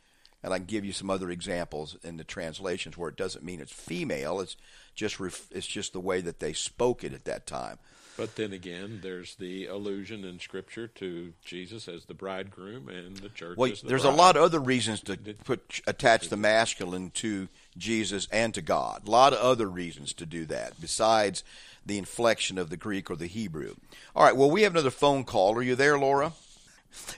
[0.41, 3.59] And I can give you some other examples in the translations where it doesn't mean
[3.59, 4.39] it's female.
[4.39, 4.55] It's
[4.95, 7.77] just ref- it's just the way that they spoke it at that time.
[8.19, 13.29] But then again, there's the allusion in Scripture to Jesus as the bridegroom and the
[13.29, 13.57] church.
[13.57, 14.13] Well, the there's bride.
[14.13, 17.47] a lot of other reasons to put attach the masculine to
[17.77, 19.07] Jesus and to God.
[19.07, 21.45] A lot of other reasons to do that besides
[21.85, 23.75] the inflection of the Greek or the Hebrew.
[24.13, 24.35] All right.
[24.35, 25.55] Well, we have another phone call.
[25.55, 26.33] Are you there, Laura?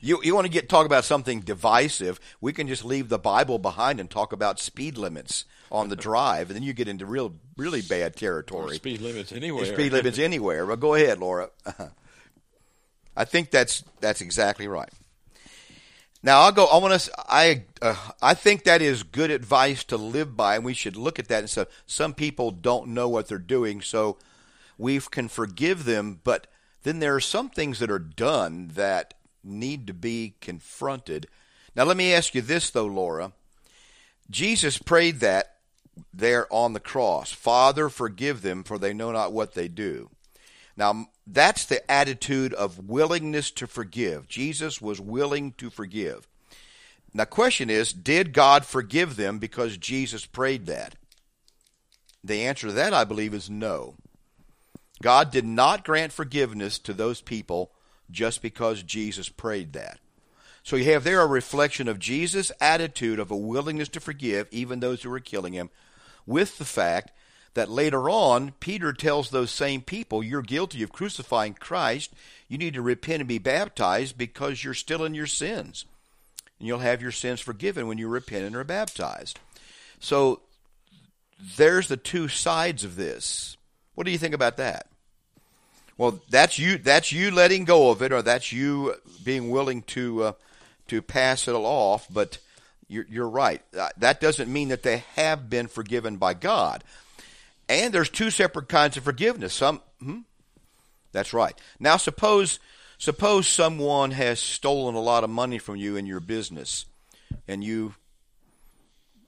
[0.01, 2.19] You you want to get talk about something divisive?
[2.39, 6.49] We can just leave the Bible behind and talk about speed limits on the drive,
[6.49, 8.71] and then you get into real, really bad territory.
[8.71, 9.65] Or speed limits anywhere.
[9.65, 10.65] Speed limits anywhere.
[10.65, 11.49] Well, go ahead, Laura.
[13.15, 14.89] I think that's that's exactly right.
[16.23, 16.65] Now I'll go.
[16.65, 17.11] I want to.
[17.17, 21.17] I uh, I think that is good advice to live by, and we should look
[21.17, 24.17] at that and say some people don't know what they're doing, so
[24.77, 26.19] we can forgive them.
[26.23, 26.47] But
[26.83, 31.27] then there are some things that are done that need to be confronted.
[31.75, 33.31] Now let me ask you this though, Laura.
[34.29, 35.57] Jesus prayed that
[36.13, 37.31] there on the cross.
[37.31, 40.09] Father, forgive them, for they know not what they do.
[40.77, 44.27] Now, that's the attitude of willingness to forgive.
[44.27, 46.27] Jesus was willing to forgive.
[47.13, 50.95] Now, question is, did God forgive them because Jesus prayed that?
[52.23, 53.95] The answer to that, I believe, is no.
[55.01, 57.71] God did not grant forgiveness to those people
[58.11, 59.99] just because Jesus prayed that.
[60.63, 64.79] So you have there a reflection of Jesus' attitude of a willingness to forgive even
[64.79, 65.69] those who were killing him,
[66.25, 67.11] with the fact
[67.53, 72.13] that later on, Peter tells those same people, You're guilty of crucifying Christ.
[72.47, 75.85] You need to repent and be baptized because you're still in your sins.
[76.59, 79.39] And you'll have your sins forgiven when you repent and are baptized.
[79.99, 80.41] So
[81.57, 83.57] there's the two sides of this.
[83.95, 84.90] What do you think about that?
[86.01, 86.79] Well, that's you.
[86.79, 90.33] That's you letting go of it, or that's you being willing to uh,
[90.87, 92.07] to pass it off.
[92.09, 92.39] But
[92.87, 93.61] you're, you're right.
[93.77, 96.83] Uh, that doesn't mean that they have been forgiven by God.
[97.69, 99.53] And there's two separate kinds of forgiveness.
[99.53, 100.21] Some, hmm?
[101.11, 101.53] that's right.
[101.79, 102.57] Now suppose
[102.97, 106.85] suppose someone has stolen a lot of money from you in your business,
[107.47, 107.93] and you.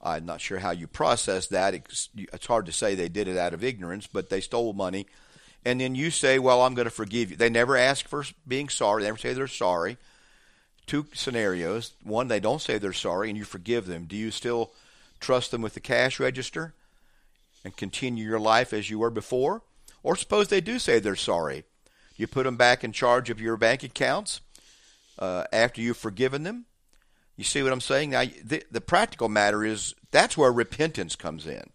[0.02, 1.72] I'm not sure how you process that.
[1.72, 5.06] It's, it's hard to say they did it out of ignorance, but they stole money,
[5.64, 8.68] and then you say, "Well, I'm going to forgive you." They never ask for being
[8.68, 9.02] sorry.
[9.02, 9.98] They never say they're sorry
[10.86, 11.92] two scenarios.
[12.02, 14.04] One, they don't say they're sorry and you forgive them.
[14.04, 14.72] Do you still
[15.20, 16.74] trust them with the cash register
[17.64, 19.62] and continue your life as you were before?
[20.02, 21.64] Or suppose they do say they're sorry.
[22.16, 24.40] You put them back in charge of your bank accounts
[25.18, 26.66] uh, after you've forgiven them.
[27.36, 28.10] You see what I'm saying?
[28.10, 31.70] Now, the, the practical matter is that's where repentance comes in.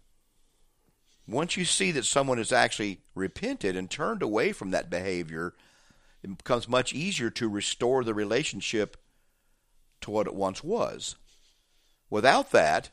[1.30, 5.54] Once you see that someone has actually repented and turned away from that behavior,
[6.24, 8.98] it becomes much easier to restore the relationship
[10.02, 11.16] to what it once was.
[12.10, 12.90] Without that,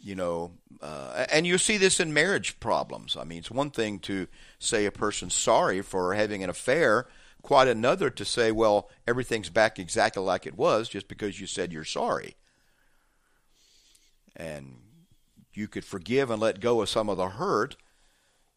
[0.00, 3.16] you know, uh, and you see this in marriage problems.
[3.16, 4.26] I mean, it's one thing to
[4.58, 7.06] say a person's sorry for having an affair,
[7.42, 11.72] quite another to say, well, everything's back exactly like it was just because you said
[11.72, 12.36] you're sorry.
[14.36, 14.76] And
[15.56, 17.76] you could forgive and let go of some of the hurt,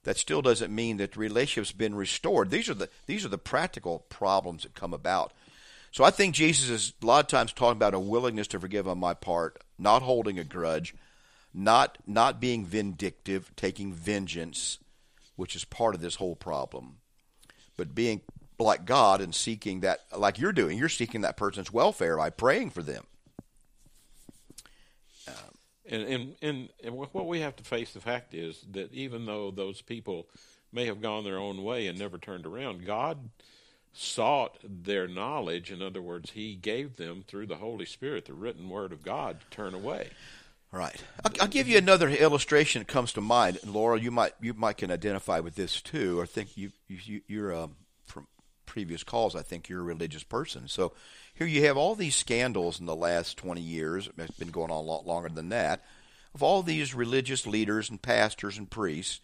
[0.03, 2.49] that still doesn't mean that the relationship's been restored.
[2.49, 5.33] These are the these are the practical problems that come about.
[5.91, 8.87] So I think Jesus is a lot of times talking about a willingness to forgive
[8.87, 10.95] on my part, not holding a grudge,
[11.53, 14.79] not not being vindictive, taking vengeance,
[15.35, 16.97] which is part of this whole problem,
[17.75, 18.21] but being
[18.59, 22.71] like God and seeking that, like you're doing, you're seeking that person's welfare by praying
[22.71, 23.05] for them.
[25.89, 29.81] And, and, and, what we have to face the fact is that even though those
[29.81, 30.27] people
[30.71, 33.29] may have gone their own way and never turned around, God
[33.93, 35.71] sought their knowledge.
[35.71, 39.39] In other words, He gave them through the Holy Spirit, the written Word of God,
[39.39, 40.09] to turn away.
[40.71, 41.01] Right.
[41.23, 43.59] I'll, I'll give you another illustration that comes to mind.
[43.65, 47.55] Laura, you might you might can identify with this too, or think you, you you're
[47.55, 47.75] um,
[48.67, 49.35] previous calls.
[49.35, 50.67] I think you're a religious person.
[50.67, 50.93] So
[51.33, 54.77] here you have all these scandals in the last 20 years, it's been going on
[54.77, 55.83] a lot longer than that,
[56.35, 59.19] of all these religious leaders and pastors and priests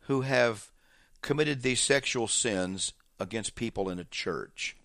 [0.00, 0.70] who have
[1.22, 4.76] committed these sexual sins against people in a church.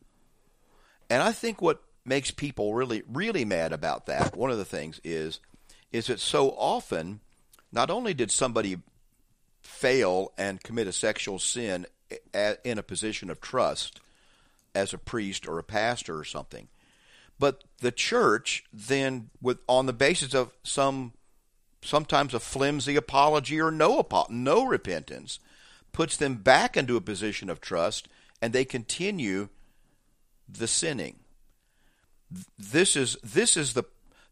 [1.10, 5.02] And I think what makes people really, really mad about that, one of the things
[5.04, 5.40] is,
[5.92, 7.20] is that so often,
[7.72, 8.78] not only did somebody
[9.62, 11.86] fail and commit a sexual sin
[12.64, 14.00] in a position of trust,
[14.74, 16.68] as a priest or a pastor or something.
[17.40, 21.14] But the church then, with on the basis of some
[21.82, 25.40] sometimes a flimsy apology or no no repentance,
[25.92, 28.08] puts them back into a position of trust,
[28.42, 29.50] and they continue
[30.48, 31.20] the sinning.
[32.58, 33.84] This is this is the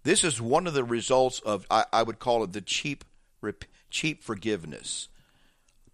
[0.04, 3.04] this is one of the results of I, I would call it the cheap
[3.90, 5.08] cheap forgiveness.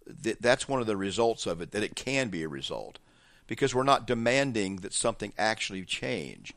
[0.06, 1.72] That's one of the results of it.
[1.72, 2.98] That it can be a result
[3.46, 6.54] because we're not demanding that something actually change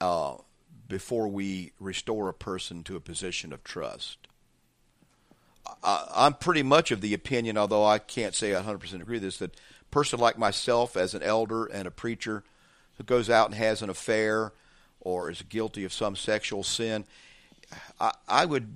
[0.00, 0.34] uh,
[0.88, 4.18] before we restore a person to a position of trust.
[5.82, 9.38] I, I'm pretty much of the opinion, although I can't say 100% agree with this,
[9.38, 12.42] that a person like myself, as an elder and a preacher
[12.96, 14.52] who goes out and has an affair
[15.00, 17.04] or is guilty of some sexual sin,
[18.00, 18.72] I, I would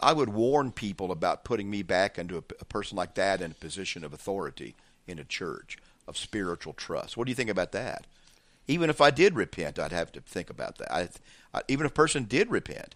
[0.00, 3.52] I would warn people about putting me back into a, a, person like that in
[3.52, 4.74] a position of authority
[5.06, 7.16] in a church of spiritual trust.
[7.16, 8.06] What do you think about that?
[8.68, 10.92] Even if I did repent, I'd have to think about that.
[10.92, 11.08] I,
[11.54, 12.94] I, even if a person did repent,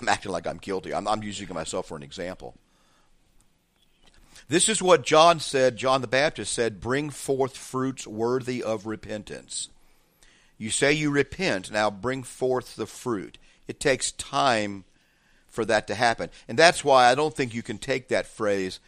[0.00, 0.94] I'm acting like I'm guilty.
[0.94, 2.54] I'm, I'm using myself for an example.
[4.48, 9.68] This is what John said, John the Baptist said, bring forth fruits worthy of repentance.
[10.56, 13.36] You say you repent, now bring forth the fruit.
[13.66, 14.84] It takes time
[15.48, 16.30] for that to happen.
[16.46, 18.80] And that's why I don't think you can take that phrase,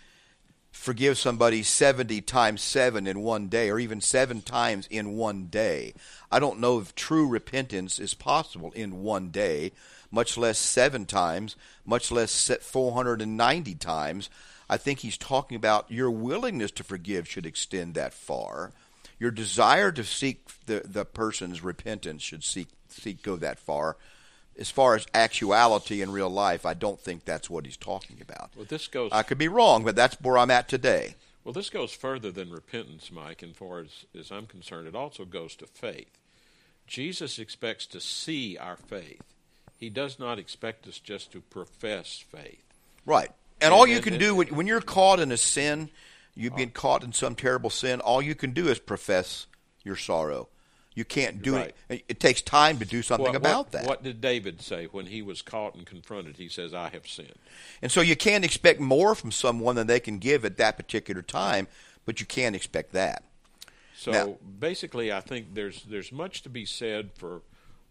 [0.70, 5.94] forgive somebody 70 times 7 in one day, or even 7 times in one day.
[6.30, 9.72] I don't know if true repentance is possible in one day,
[10.10, 14.30] much less 7 times, much less 490 times.
[14.68, 18.72] I think he's talking about your willingness to forgive should extend that far.
[19.18, 23.96] Your desire to seek the, the person's repentance should seek, seek go that far
[24.58, 28.50] as far as actuality in real life, I don't think that's what he's talking about.
[28.56, 29.10] Well, this goes.
[29.12, 31.14] I could be wrong, but that's where I'm at today.
[31.44, 33.42] Well, this goes further than repentance, Mike.
[33.42, 36.10] And far as, as I'm concerned, it also goes to faith.
[36.86, 39.22] Jesus expects to see our faith.
[39.78, 42.64] He does not expect us just to profess faith.
[43.06, 43.30] Right.
[43.60, 45.88] And, and all you can do when, when you're caught in a sin,
[46.34, 46.78] you've been oh.
[46.78, 49.46] caught in some terrible sin, all you can do is profess
[49.82, 50.48] your sorrow.
[50.94, 51.74] You can't do right.
[51.88, 52.04] it.
[52.08, 53.86] It takes time to do something what, about what, that.
[53.86, 56.36] What did David say when he was caught and confronted?
[56.36, 57.38] He says, "I have sinned."
[57.80, 61.22] And so you can't expect more from someone than they can give at that particular
[61.22, 61.68] time,
[62.04, 63.22] but you can't expect that.
[63.96, 67.42] So now, basically, I think there's there's much to be said for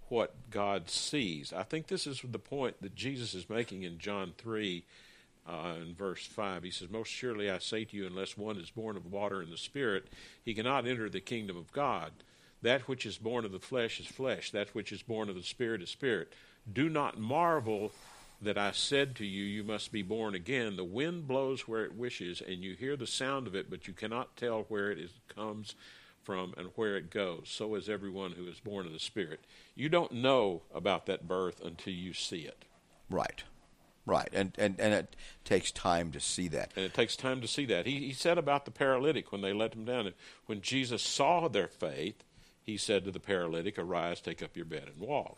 [0.09, 1.53] what God sees.
[1.53, 4.83] I think this is the point that Jesus is making in John three.
[5.47, 8.69] Uh, in verse 5, he says, Most surely I say to you, unless one is
[8.69, 10.05] born of water and the Spirit,
[10.45, 12.11] he cannot enter the kingdom of God.
[12.61, 15.43] That which is born of the flesh is flesh, that which is born of the
[15.43, 16.33] Spirit is spirit.
[16.71, 17.91] Do not marvel
[18.41, 20.75] that I said to you, You must be born again.
[20.75, 23.93] The wind blows where it wishes, and you hear the sound of it, but you
[23.93, 25.75] cannot tell where it is, comes
[26.23, 27.43] from and where it goes.
[27.45, 29.39] So is everyone who is born of the Spirit.
[29.75, 32.65] You don't know about that birth until you see it.
[33.09, 33.43] Right.
[34.05, 36.71] Right, and, and and it takes time to see that.
[36.75, 37.85] And it takes time to see that.
[37.85, 40.11] He, he said about the paralytic when they let him down.
[40.47, 42.23] When Jesus saw their faith,
[42.69, 45.37] he said to the paralytic, Arise, take up your bed, and walk.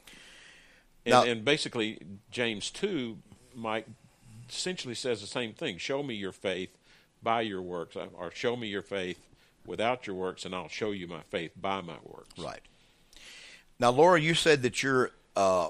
[1.06, 3.18] And, now, and basically, James 2,
[3.56, 3.88] Mike,
[4.50, 6.78] essentially says the same thing Show me your faith
[7.24, 9.20] by your works, or show me your faith
[9.66, 12.38] without your works, and I'll show you my faith by my works.
[12.38, 12.62] Right.
[13.80, 15.70] Now, Laura, you said that you're uh,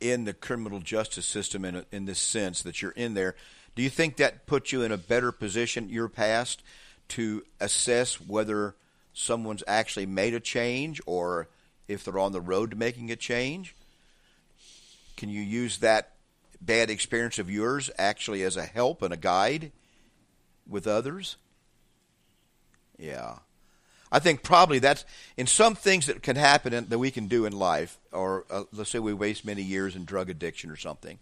[0.00, 3.34] in the criminal justice system in, a, in this sense, that you're in there.
[3.74, 6.62] Do you think that puts you in a better position, your past,
[7.08, 8.74] to assess whether
[9.12, 11.48] someone's actually made a change or
[11.88, 13.74] if they're on the road to making a change?
[15.16, 16.12] Can you use that
[16.60, 19.72] bad experience of yours actually as a help and a guide
[20.68, 21.36] with others?
[22.98, 23.36] Yeah.
[24.10, 25.04] I think probably that's
[25.36, 28.64] in some things that can happen in, that we can do in life, or uh,
[28.72, 31.18] let's say we waste many years in drug addiction or something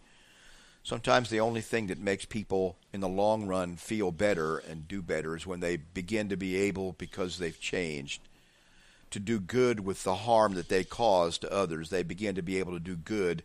[0.82, 5.02] sometimes the only thing that makes people in the long run feel better and do
[5.02, 8.22] better is when they begin to be able, because they've changed,
[9.10, 11.90] to do good with the harm that they cause to others.
[11.90, 13.42] They begin to be able to do good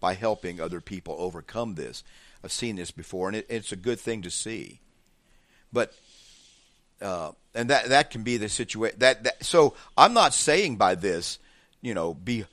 [0.00, 2.02] by helping other people overcome this.
[2.42, 4.80] I've seen this before, and it, it's a good thing to see.
[5.72, 5.92] But
[7.00, 8.98] uh, and that that can be the situation.
[8.98, 11.38] That, that so I'm not saying by this,
[11.80, 12.44] you know, be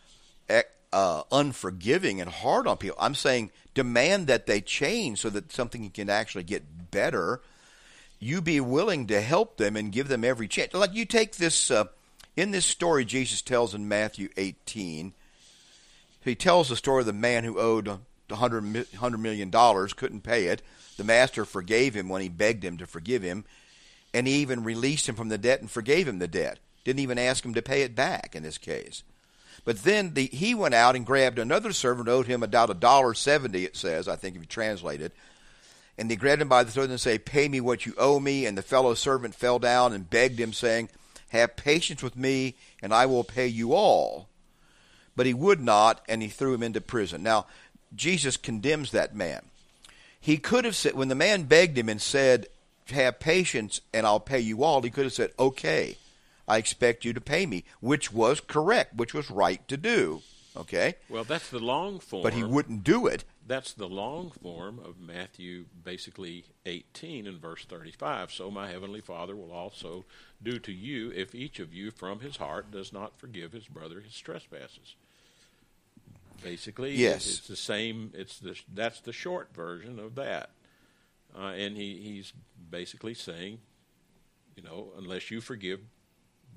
[0.93, 2.97] uh, unforgiving and hard on people.
[2.99, 7.41] I'm saying demand that they change so that something can actually get better.
[8.19, 10.74] You be willing to help them and give them every chance.
[10.74, 11.86] Like you take this uh,
[12.36, 15.13] in this story Jesus tells in Matthew 18.
[16.24, 17.99] He tells the story of the man who owed
[18.30, 19.51] $100 million,
[19.95, 20.61] couldn't pay it.
[20.97, 23.43] The master forgave him when he begged him to forgive him,
[24.13, 26.59] and he even released him from the debt and forgave him the debt.
[26.84, 29.03] Didn't even ask him to pay it back in this case.
[29.64, 33.14] But then the, he went out and grabbed another servant, owed him about a dollar
[33.14, 33.64] seventy.
[33.64, 35.14] It says, I think if you translate it,
[35.97, 38.45] and they grabbed him by the throat and said, "Pay me what you owe me."
[38.45, 40.89] And the fellow servant fell down and begged him, saying,
[41.30, 44.28] "Have patience with me, and I will pay you all."
[45.16, 47.22] But he would not, and he threw him into prison.
[47.22, 47.45] Now,
[47.95, 49.43] Jesus condemns that man.
[50.20, 52.47] He could have said, when the man begged him and said,
[52.89, 55.97] "Have patience, and I'll pay you all," he could have said, "Okay."
[56.52, 60.22] I expect you to pay me, which was correct, which was right to do.
[60.58, 60.95] Okay?
[61.08, 62.24] Well, that's the long form.
[62.24, 63.24] But he wouldn't do it.
[63.47, 68.34] That's the long form of Matthew, basically 18 and verse 35.
[68.34, 70.04] So my heavenly Father will also
[70.43, 74.02] do to you if each of you from his heart does not forgive his brother
[74.02, 74.95] his trespasses.
[76.43, 77.28] Basically, yes.
[77.28, 78.12] it's the same.
[78.14, 80.49] It's the that's the short version of that,
[81.38, 82.34] uh, and he, he's
[82.70, 83.60] basically saying,
[84.56, 85.82] you know, unless you forgive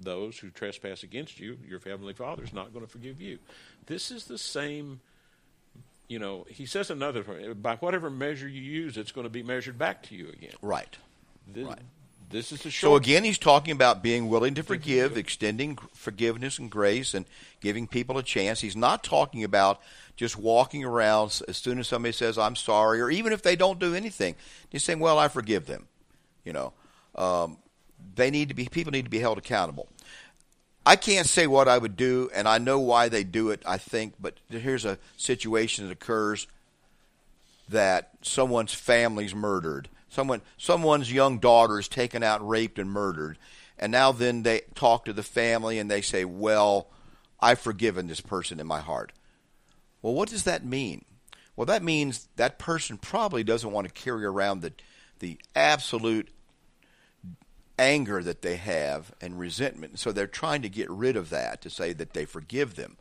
[0.00, 3.38] those who trespass against you, your heavenly Father is not going to forgive you.
[3.86, 5.00] This is the same.
[6.08, 7.22] You know, he says another
[7.54, 10.52] by whatever measure you use, it's going to be measured back to you again.
[10.60, 10.96] Right.
[11.46, 11.78] This, right.
[12.30, 16.70] This is the So again, he's talking about being willing to forgive, extending forgiveness and
[16.70, 17.26] grace, and
[17.60, 18.60] giving people a chance.
[18.60, 19.80] He's not talking about
[20.16, 23.78] just walking around as soon as somebody says "I'm sorry," or even if they don't
[23.78, 24.34] do anything,
[24.70, 25.86] just saying, "Well, I forgive them."
[26.44, 26.72] You know,
[27.14, 27.58] um,
[28.14, 29.88] they need to be people need to be held accountable.
[30.86, 33.62] I can't say what I would do, and I know why they do it.
[33.66, 36.46] I think, but here's a situation that occurs
[37.68, 43.38] that someone's family's murdered, someone someone's young daughter is taken out, raped, and murdered,
[43.78, 46.88] and now then they talk to the family and they say, "Well,
[47.40, 49.12] I've forgiven this person in my heart."
[50.02, 51.06] Well, what does that mean?
[51.56, 54.72] Well, that means that person probably doesn't want to carry around the
[55.20, 56.28] the absolute
[57.78, 59.98] anger that they have and resentment.
[59.98, 62.96] So they're trying to get rid of that to say that they forgive them.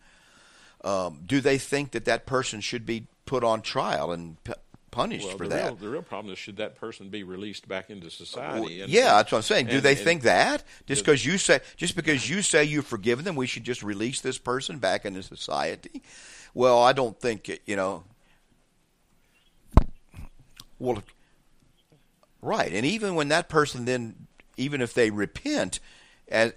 [0.83, 4.53] Um, do they think that that person should be put on trial and p-
[4.91, 5.65] punished well, for that?
[5.65, 8.81] real, the real problem is should that person be released back into society?
[8.81, 9.67] And- yeah, that's what I'm saying.
[9.67, 12.85] Do and- they and- think that just because you say just because you say you've
[12.85, 16.01] forgiven them, we should just release this person back into society?
[16.53, 18.03] Well, I don't think it, you know.
[20.79, 21.01] Well,
[22.41, 24.27] right, and even when that person then,
[24.57, 25.79] even if they repent,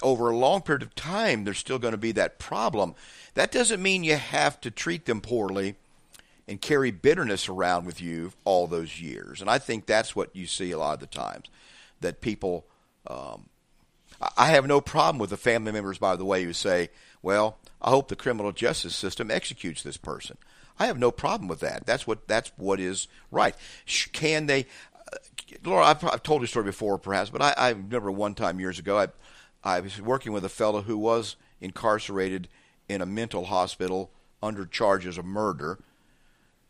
[0.03, 2.95] over a long period of time, there's still going to be that problem.
[3.35, 5.75] That doesn't mean you have to treat them poorly
[6.49, 9.41] and carry bitterness around with you all those years.
[9.41, 11.47] And I think that's what you see a lot of the times
[12.01, 12.65] that people.
[13.07, 13.49] Um,
[14.21, 16.91] I- I have no problem with the family members, by the way, who say,
[17.23, 20.39] "Well, I hope the criminal justice system executes this person."
[20.79, 21.87] I have no problem with that.
[21.87, 23.55] That's what that's what is right.
[24.13, 24.67] Can they?
[25.65, 28.79] Laura, I've, I've told a story before, perhaps, but I, I remember one time years
[28.79, 29.09] ago, I
[29.65, 32.49] I was working with a fellow who was incarcerated
[32.89, 34.11] in a mental hospital
[34.43, 35.79] under charges of murder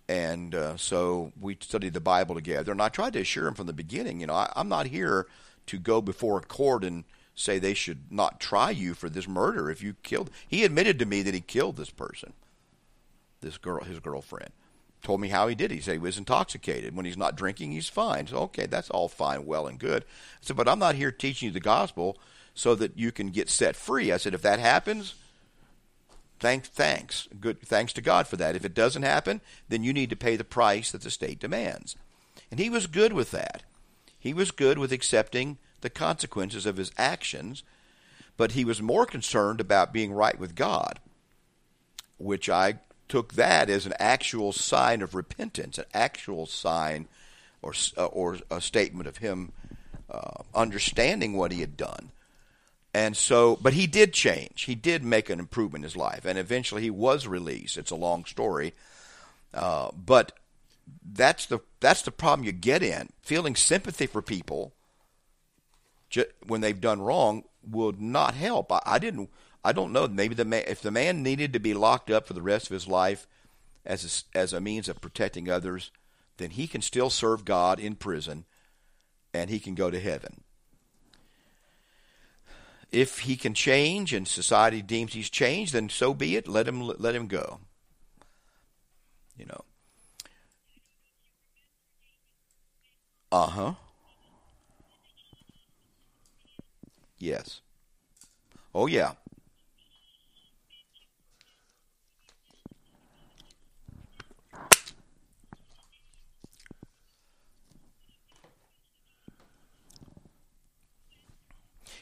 [0.08, 2.72] and uh, so we studied the Bible together.
[2.72, 5.26] And I tried to assure him from the beginning, you know, I, I'm not here
[5.66, 9.70] to go before a court and say they should not try you for this murder
[9.70, 10.30] if you killed.
[10.46, 12.32] He admitted to me that he killed this person,
[13.40, 14.50] this girl, his girlfriend.
[15.06, 15.70] Told me how he did.
[15.70, 16.96] He said he was intoxicated.
[16.96, 18.26] When he's not drinking, he's fine.
[18.26, 20.02] So okay, that's all fine, well and good.
[20.02, 20.06] I
[20.40, 22.18] said, but I'm not here teaching you the gospel
[22.54, 24.10] so that you can get set free.
[24.10, 25.14] I said, if that happens,
[26.40, 28.56] thanks thanks good thanks to God for that.
[28.56, 31.94] If it doesn't happen, then you need to pay the price that the state demands.
[32.50, 33.62] And he was good with that.
[34.18, 37.62] He was good with accepting the consequences of his actions,
[38.36, 40.98] but he was more concerned about being right with God,
[42.18, 47.08] which I took that as an actual sign of repentance, an actual sign
[47.62, 49.52] or uh, or a statement of him
[50.10, 52.10] uh, understanding what he had done.
[52.94, 54.62] And so, but he did change.
[54.62, 57.76] He did make an improvement in his life, and eventually he was released.
[57.76, 58.72] It's a long story,
[59.52, 60.32] uh, but
[61.12, 63.10] that's the that's the problem you get in.
[63.20, 64.72] Feeling sympathy for people
[66.08, 68.72] ju- when they've done wrong would not help.
[68.72, 69.30] I, I didn't.
[69.66, 70.06] I don't know.
[70.06, 72.74] Maybe the man, if the man needed to be locked up for the rest of
[72.74, 73.26] his life
[73.84, 75.90] as a, as a means of protecting others,
[76.36, 78.44] then he can still serve God in prison,
[79.34, 80.44] and he can go to heaven
[82.92, 86.48] if he can change and society deems he's changed, then so be it.
[86.48, 87.60] Let him let him go.
[89.36, 89.64] You know.
[93.30, 93.74] Uh huh.
[97.18, 97.60] Yes.
[98.74, 99.12] Oh yeah.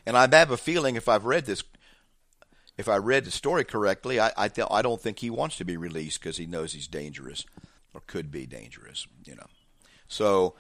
[0.07, 1.65] And I have a feeling if I've read this,
[2.77, 5.65] if I read the story correctly, I I, th- I don't think he wants to
[5.65, 7.45] be released because he knows he's dangerous
[7.93, 9.07] or could be dangerous.
[9.25, 9.47] You know,
[10.09, 10.55] so.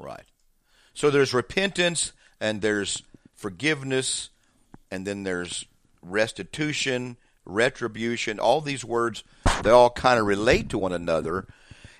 [0.00, 0.24] Right.
[0.94, 3.02] So there's repentance and there's
[3.34, 4.30] forgiveness
[4.90, 5.64] and then there's
[6.02, 8.38] restitution, retribution.
[8.38, 9.24] All these words,
[9.62, 11.46] they all kind of relate to one another.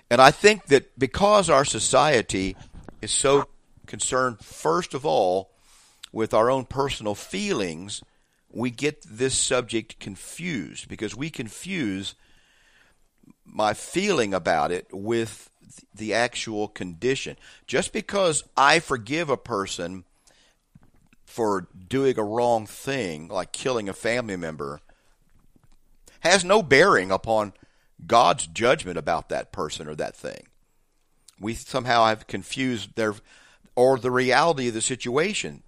[0.09, 2.55] And I think that because our society
[3.01, 3.47] is so
[3.85, 5.51] concerned, first of all,
[6.11, 8.01] with our own personal feelings,
[8.51, 12.15] we get this subject confused because we confuse
[13.45, 15.49] my feeling about it with
[15.93, 17.37] the actual condition.
[17.67, 20.03] Just because I forgive a person
[21.25, 24.81] for doing a wrong thing, like killing a family member,
[26.21, 27.53] has no bearing upon
[28.05, 30.47] God's judgment about that person or that thing.
[31.39, 33.15] We somehow have confused their
[33.75, 35.63] or the reality of the situation.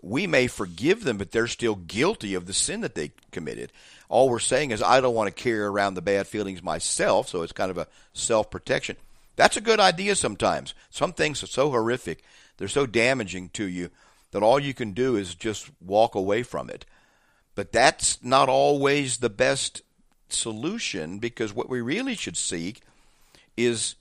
[0.00, 3.72] we may forgive them, but they're still guilty of the sin that they committed.
[4.08, 7.42] All we're saying is, I don't want to carry around the bad feelings myself, so
[7.42, 8.96] it's kind of a self protection.
[9.34, 10.72] That's a good idea sometimes.
[10.90, 12.22] Some things are so horrific,
[12.58, 13.90] they're so damaging to you
[14.30, 16.84] that all you can do is just walk away from it.
[17.56, 19.82] But that's not always the best
[20.32, 22.80] solution because what we really should seek
[23.56, 23.96] is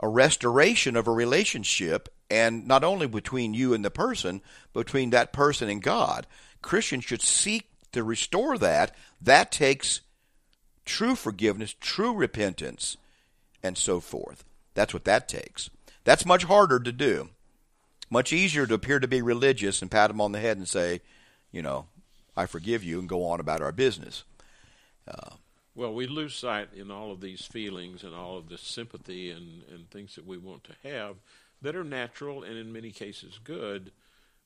[0.00, 5.32] a restoration of a relationship and not only between you and the person, between that
[5.32, 6.26] person and God.
[6.60, 8.94] Christians should seek to restore that.
[9.20, 10.00] That takes
[10.84, 12.96] true forgiveness, true repentance,
[13.62, 14.44] and so forth.
[14.74, 15.70] That's what that takes.
[16.04, 17.30] That's much harder to do.
[18.10, 21.00] Much easier to appear to be religious and pat them on the head and say,
[21.50, 21.86] you know,
[22.36, 24.24] I forgive you and go on about our business.
[25.08, 25.30] Uh,
[25.76, 29.62] well, we lose sight in all of these feelings and all of this sympathy and,
[29.72, 31.16] and things that we want to have
[31.62, 33.92] that are natural and in many cases good,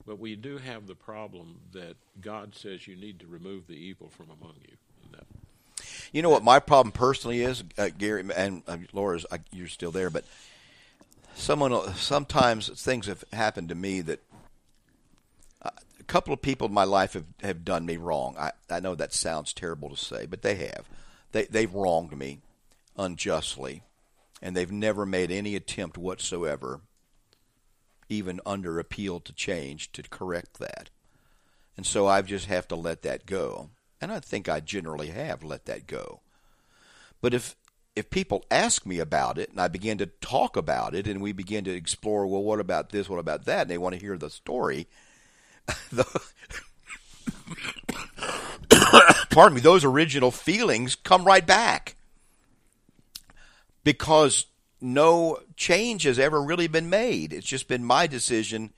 [0.06, 4.10] but we do have the problem that God says you need to remove the evil
[4.10, 4.76] from among you.
[6.12, 8.76] You know what my problem personally is, uh, Gary and uh.
[8.96, 10.24] Uh, you're still there, but
[11.34, 14.20] someone sometimes things have happened to me that
[15.62, 18.34] uh, a couple of people in my life have, have done me wrong.
[18.38, 20.84] I, I know that sounds terrible to say, but they have.
[21.32, 22.40] They they've wronged me
[22.96, 23.82] unjustly,
[24.42, 26.80] and they've never made any attempt whatsoever
[28.10, 30.90] even under appeal to change to correct that.
[31.76, 33.70] And so I just have to let that go.
[34.00, 36.20] And I think I generally have let that go.
[37.22, 37.56] But if
[37.96, 41.32] if people ask me about it and I begin to talk about it and we
[41.32, 44.16] begin to explore, well, what about this, what about that, and they want to hear
[44.16, 44.86] the story,
[49.30, 51.96] pardon me, those original feelings come right back.
[53.82, 54.46] Because
[54.80, 57.32] no change has ever really been made.
[57.32, 58.72] It's just been my decision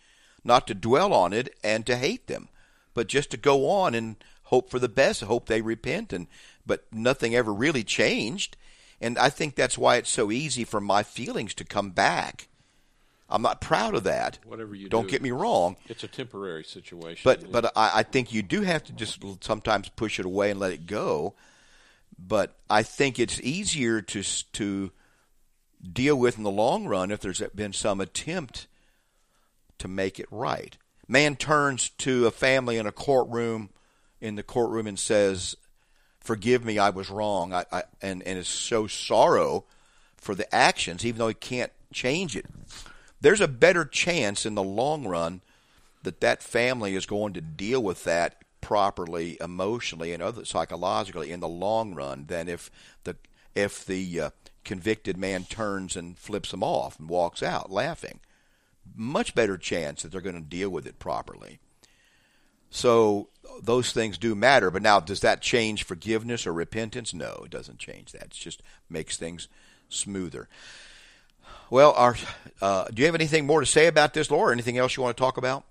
[0.44, 2.48] not to dwell on it and to hate them,
[2.94, 6.26] but just to go on and hope for the best, hope they repent and
[6.64, 8.57] but nothing ever really changed.
[9.00, 12.48] And I think that's why it's so easy for my feelings to come back.
[13.32, 14.38] I'm not proud of that.
[14.44, 15.76] Whatever you don't do, get me wrong.
[15.88, 17.22] It's a temporary situation.
[17.24, 20.60] But but I, I think you do have to just sometimes push it away and
[20.60, 21.34] let it go.
[22.18, 24.92] But I think it's easier to to
[25.82, 28.66] deal with in the long run if there's been some attempt
[29.78, 30.76] to make it right.
[31.08, 33.70] Man turns to a family in a courtroom
[34.20, 35.56] in the courtroom and says,
[36.20, 39.64] "Forgive me, I was wrong," I, I, and and shows sorrow
[40.16, 42.46] for the actions, even though he can't change it.
[43.22, 45.40] There's a better chance in the long run
[46.02, 51.40] that that family is going to deal with that properly, emotionally and other psychologically in
[51.40, 52.70] the long run than if
[53.04, 53.16] the
[53.54, 54.30] if the uh,
[54.64, 58.18] convicted man turns and flips them off and walks out laughing.
[58.96, 61.60] Much better chance that they're going to deal with it properly.
[62.70, 63.28] So
[63.62, 64.70] those things do matter.
[64.70, 67.14] But now, does that change forgiveness or repentance?
[67.14, 68.24] No, it doesn't change that.
[68.24, 69.46] It just makes things
[69.88, 70.48] smoother.
[71.72, 72.14] Well, our,
[72.60, 74.52] uh, do you have anything more to say about this, Laura?
[74.52, 75.64] Anything else you want to talk about?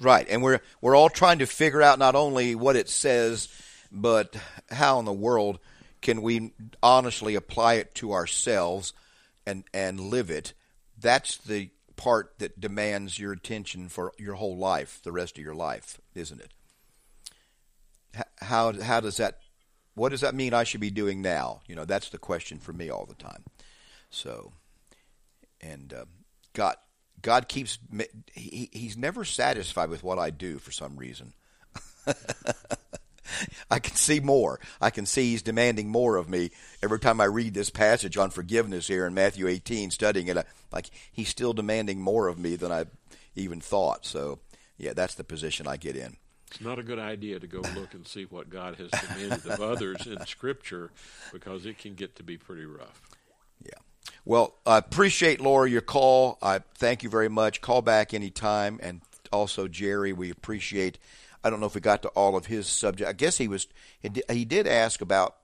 [0.00, 3.48] Right, and we're we're all trying to figure out not only what it says,
[3.92, 4.34] but
[4.70, 5.58] how in the world
[6.00, 8.94] can we honestly apply it to ourselves
[9.46, 10.54] and and live it.
[10.98, 15.54] That's the part that demands your attention for your whole life, the rest of your
[15.54, 16.52] life, isn't it?
[18.40, 19.38] How how does that
[19.94, 21.60] what does that mean I should be doing now?
[21.66, 23.44] You know, that's the question for me all the time.
[24.10, 24.52] So,
[25.60, 26.04] and uh,
[26.54, 26.76] God
[27.20, 27.78] God keeps
[28.32, 31.32] he, he's never satisfied with what I do for some reason.
[33.70, 34.60] I can see more.
[34.80, 36.50] I can see he's demanding more of me
[36.82, 40.46] every time I read this passage on forgiveness here in Matthew 18, studying it.
[40.72, 42.86] Like he's still demanding more of me than I
[43.34, 44.04] even thought.
[44.06, 44.40] So,
[44.78, 46.16] yeah, that's the position I get in.
[46.52, 49.60] It's not a good idea to go look and see what God has demanded of
[49.62, 50.90] others in Scripture
[51.32, 53.00] because it can get to be pretty rough.
[53.64, 53.80] Yeah.
[54.26, 56.36] Well, I appreciate, Laura, your call.
[56.42, 57.62] I thank you very much.
[57.62, 58.78] Call back anytime.
[58.82, 59.00] And
[59.32, 60.98] also, Jerry, we appreciate.
[61.44, 63.08] I don't know if we got to all of his subject.
[63.08, 63.66] I guess he was.
[64.00, 65.36] He did ask about,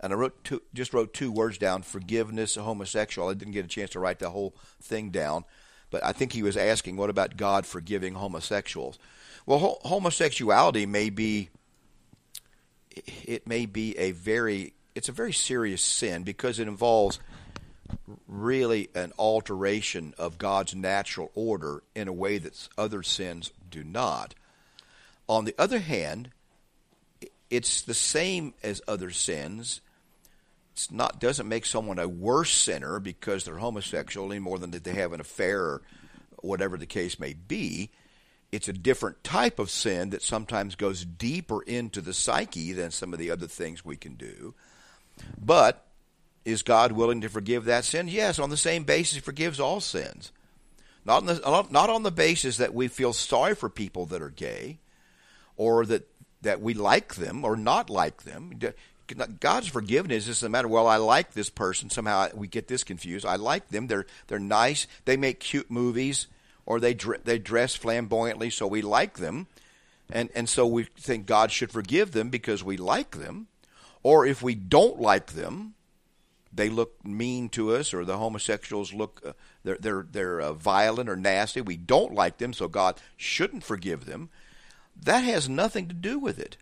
[0.00, 3.28] and I wrote two, just wrote two words down: forgiveness, homosexual.
[3.28, 5.44] I didn't get a chance to write the whole thing down,
[5.90, 8.98] but I think he was asking, what about God forgiving homosexuals?
[9.44, 11.50] Well, homosexuality may be.
[13.24, 14.74] It may be a very.
[14.94, 17.18] It's a very serious sin because it involves
[18.26, 24.34] really an alteration of God's natural order in a way that other sins do not.
[25.28, 26.30] On the other hand,
[27.50, 29.80] it's the same as other sins.
[30.72, 34.84] It's not doesn't make someone a worse sinner because they're homosexual any more than that
[34.84, 35.82] they have an affair or
[36.40, 37.90] whatever the case may be.
[38.50, 43.12] It's a different type of sin that sometimes goes deeper into the psyche than some
[43.12, 44.54] of the other things we can do.
[45.42, 45.86] But
[46.44, 48.08] is God willing to forgive that sin?
[48.08, 50.32] Yes, on the same basis, He forgives all sins.
[51.04, 54.30] Not on the, not on the basis that we feel sorry for people that are
[54.30, 54.78] gay,
[55.56, 56.08] or that
[56.42, 58.58] that we like them or not like them.
[59.40, 60.68] God's forgiveness is a matter.
[60.68, 61.90] Well, I like this person.
[61.90, 63.26] Somehow we get this confused.
[63.26, 63.86] I like them.
[63.86, 64.86] They're they're nice.
[65.04, 66.28] They make cute movies,
[66.66, 69.48] or they they dress flamboyantly, so we like them,
[70.10, 73.48] and and so we think God should forgive them because we like them,
[74.02, 75.74] or if we don't like them,
[76.52, 79.32] they look mean to us, or the homosexuals look uh,
[79.64, 81.60] they're they're they're uh, violent or nasty.
[81.60, 84.30] We don't like them, so God shouldn't forgive them.
[85.00, 86.56] That has nothing to do with it.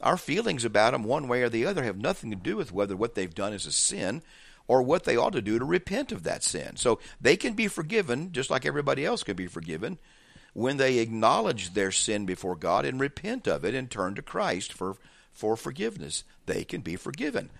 [0.00, 2.96] Our feelings about them, one way or the other, have nothing to do with whether
[2.96, 4.22] what they've done is a sin
[4.66, 6.76] or what they ought to do to repent of that sin.
[6.76, 9.98] So they can be forgiven just like everybody else can be forgiven
[10.52, 14.72] when they acknowledge their sin before God and repent of it and turn to Christ
[14.72, 14.96] for,
[15.32, 16.24] for forgiveness.
[16.46, 17.50] They can be forgiven.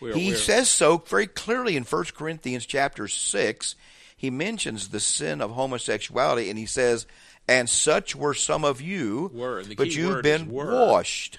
[0.00, 3.74] We're, he we're, says so very clearly in 1 Corinthians chapter 6.
[4.16, 7.06] He mentions the sin of homosexuality and he says,
[7.48, 11.38] And such were some of you, were, but you've been washed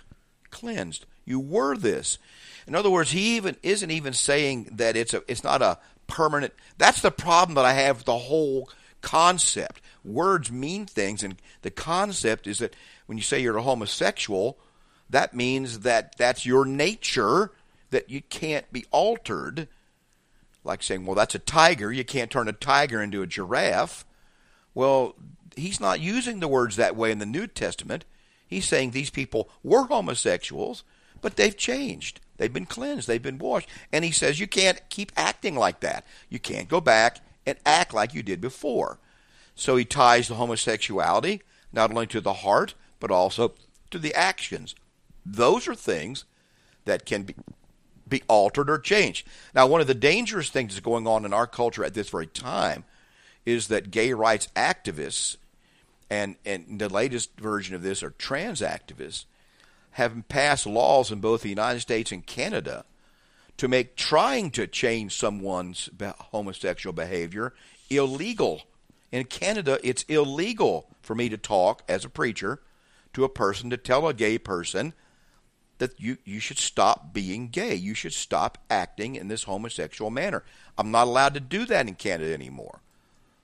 [0.51, 1.05] cleansed.
[1.25, 2.17] You were this.
[2.65, 6.53] In other words, he even isn't even saying that it's a it's not a permanent.
[6.77, 8.69] That's the problem that I have with the whole
[9.01, 9.81] concept.
[10.03, 14.57] Words mean things, and the concept is that when you say you're a homosexual,
[15.09, 17.51] that means that that's your nature
[17.89, 19.67] that you can't be altered.
[20.63, 21.91] Like saying, well, that's a tiger.
[21.91, 24.05] You can't turn a tiger into a giraffe.
[24.73, 25.15] Well,
[25.57, 28.05] he's not using the words that way in the New Testament.
[28.47, 30.83] He's saying these people were homosexuals,
[31.21, 32.19] but they've changed.
[32.37, 33.07] They've been cleansed.
[33.07, 33.69] They've been washed.
[33.91, 36.05] And he says you can't keep acting like that.
[36.29, 38.99] You can't go back and act like you did before.
[39.55, 41.41] So he ties the homosexuality
[41.73, 43.53] not only to the heart, but also
[43.91, 44.75] to the actions.
[45.25, 46.25] Those are things
[46.85, 47.35] that can be,
[48.07, 49.27] be altered or changed.
[49.53, 52.27] Now, one of the dangerous things that's going on in our culture at this very
[52.27, 52.85] time
[53.45, 55.37] is that gay rights activists
[56.09, 59.25] and and the latest version of this are trans activists
[59.91, 62.85] have passed laws in both the United States and Canada
[63.57, 65.89] to make trying to change someone's
[66.31, 67.53] homosexual behavior
[67.89, 68.61] illegal.
[69.11, 72.59] In Canada, it's illegal for me to talk as a preacher
[73.13, 74.93] to a person to tell a gay person
[75.79, 77.73] that you, you should stop being gay.
[77.73, 80.43] You should stop acting in this homosexual manner.
[80.77, 82.81] I'm not allowed to do that in Canada anymore.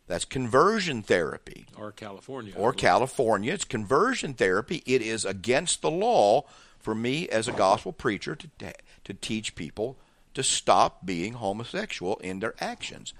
[0.08, 1.66] That's conversion therapy.
[1.78, 2.54] Or California.
[2.58, 3.54] Or California.
[3.54, 4.84] It's conversion therapy.
[4.86, 6.44] It is against the law
[6.80, 8.74] for me as a gospel preacher to,
[9.06, 9.98] to teach people
[10.34, 13.14] to stop being homosexual in their actions.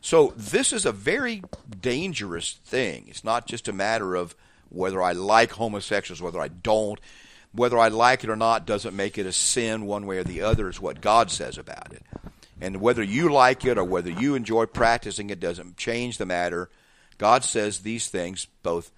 [0.00, 1.42] So this is a very
[1.80, 3.06] dangerous thing.
[3.08, 4.34] It's not just a matter of
[4.68, 7.00] whether I like homosexuals, whether I don't.
[7.52, 10.42] Whether I like it or not doesn't make it a sin one way or the
[10.42, 12.02] other, is what God says about it.
[12.60, 16.70] And whether you like it or whether you enjoy practicing it doesn't change the matter.
[17.18, 18.90] God says these things both.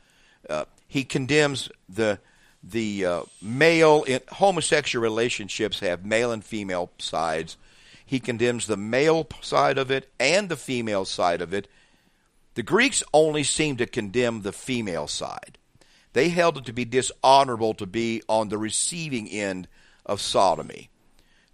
[0.48, 2.18] Uh, he condemns the
[2.62, 7.56] the uh, male in, homosexual relationships have male and female sides.
[8.04, 11.68] He condemns the male side of it and the female side of it.
[12.54, 15.58] The Greeks only seem to condemn the female side.
[16.14, 19.68] They held it to be dishonorable to be on the receiving end
[20.04, 20.90] of sodomy.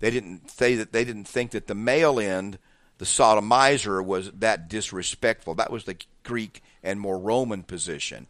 [0.01, 2.59] They didn't say that they didn't think that the male end,
[2.99, 5.55] the sodomizer, was that disrespectful.
[5.55, 8.27] That was the Greek and more Roman position.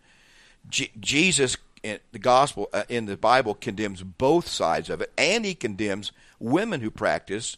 [0.69, 5.55] Jesus, in the gospel uh, in the Bible, condemns both sides of it, and he
[5.55, 7.57] condemns women who practice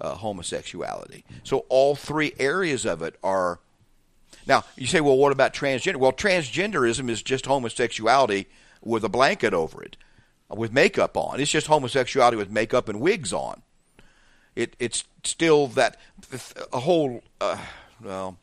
[0.00, 1.24] uh, homosexuality.
[1.44, 3.60] So all three areas of it are.
[4.46, 5.96] Now you say, well, what about transgender?
[5.96, 8.48] Well, transgenderism is just homosexuality
[8.82, 9.96] with a blanket over it
[10.54, 11.40] with makeup on.
[11.40, 13.62] It's just homosexuality with makeup and wigs on.
[14.54, 15.98] It it's still that
[16.72, 17.22] a whole.
[17.40, 17.58] Uh,
[18.02, 18.36] well,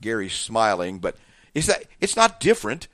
[0.00, 1.16] Gary's smiling, but
[1.54, 2.88] is that it's not different.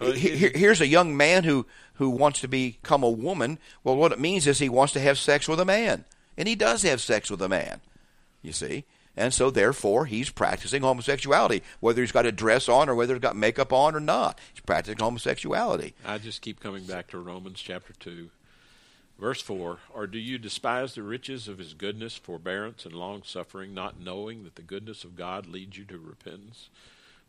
[0.00, 3.58] Uh, Here, here's a young man who who wants to become a woman.
[3.82, 6.04] Well, what it means is he wants to have sex with a man,
[6.36, 7.80] and he does have sex with a man.
[8.42, 8.84] You see,
[9.16, 13.22] and so therefore he's practicing homosexuality, whether he's got a dress on or whether he's
[13.22, 14.38] got makeup on or not.
[14.52, 15.94] He's practicing homosexuality.
[16.04, 18.30] I just keep coming back to Romans chapter two.
[19.18, 23.72] Verse 4 Or do you despise the riches of his goodness, forbearance, and long suffering,
[23.72, 26.68] not knowing that the goodness of God leads you to repentance?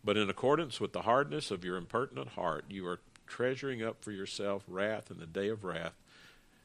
[0.04, 4.12] But in accordance with the hardness of your impertinent heart, you are treasuring up for
[4.12, 5.94] yourself wrath in the day of wrath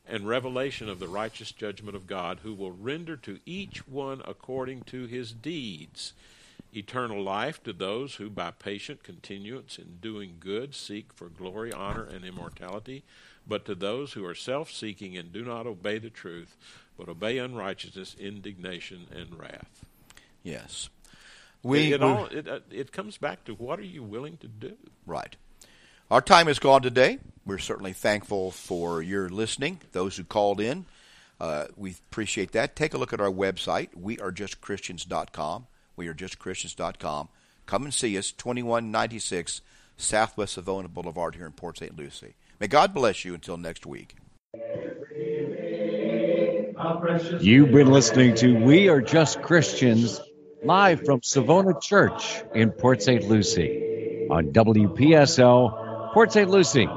[0.06, 4.82] and revelation of the righteous judgment of God, who will render to each one according
[4.82, 6.12] to his deeds.
[6.72, 12.04] Eternal life to those who, by patient continuance in doing good, seek for glory, honor,
[12.04, 13.02] and immortality,
[13.46, 16.56] but to those who are self seeking and do not obey the truth,
[16.96, 19.84] but obey unrighteousness, indignation, and wrath.
[20.42, 20.88] Yes.
[21.62, 24.48] We, it, it all it, uh, it comes back to what are you willing to
[24.48, 24.76] do?
[25.06, 25.36] Right.
[26.10, 27.20] Our time is gone today.
[27.46, 30.86] We're certainly thankful for your listening, those who called in.
[31.40, 32.74] Uh, we appreciate that.
[32.74, 35.68] Take a look at our website, wearejustchristians.com.
[35.96, 37.28] Wearejustchristians.com.
[37.66, 39.60] Come and see us, 2196
[39.96, 41.96] Southwest Savona Boulevard here in Port St.
[41.96, 42.34] Lucie.
[42.58, 44.16] May God bless you until next week.
[47.40, 50.20] You've been listening to We Are Just Christians
[50.64, 53.28] live from Savona Church in Port St.
[53.28, 56.50] Lucie on WPSL, Port St.
[56.50, 56.88] Lucie.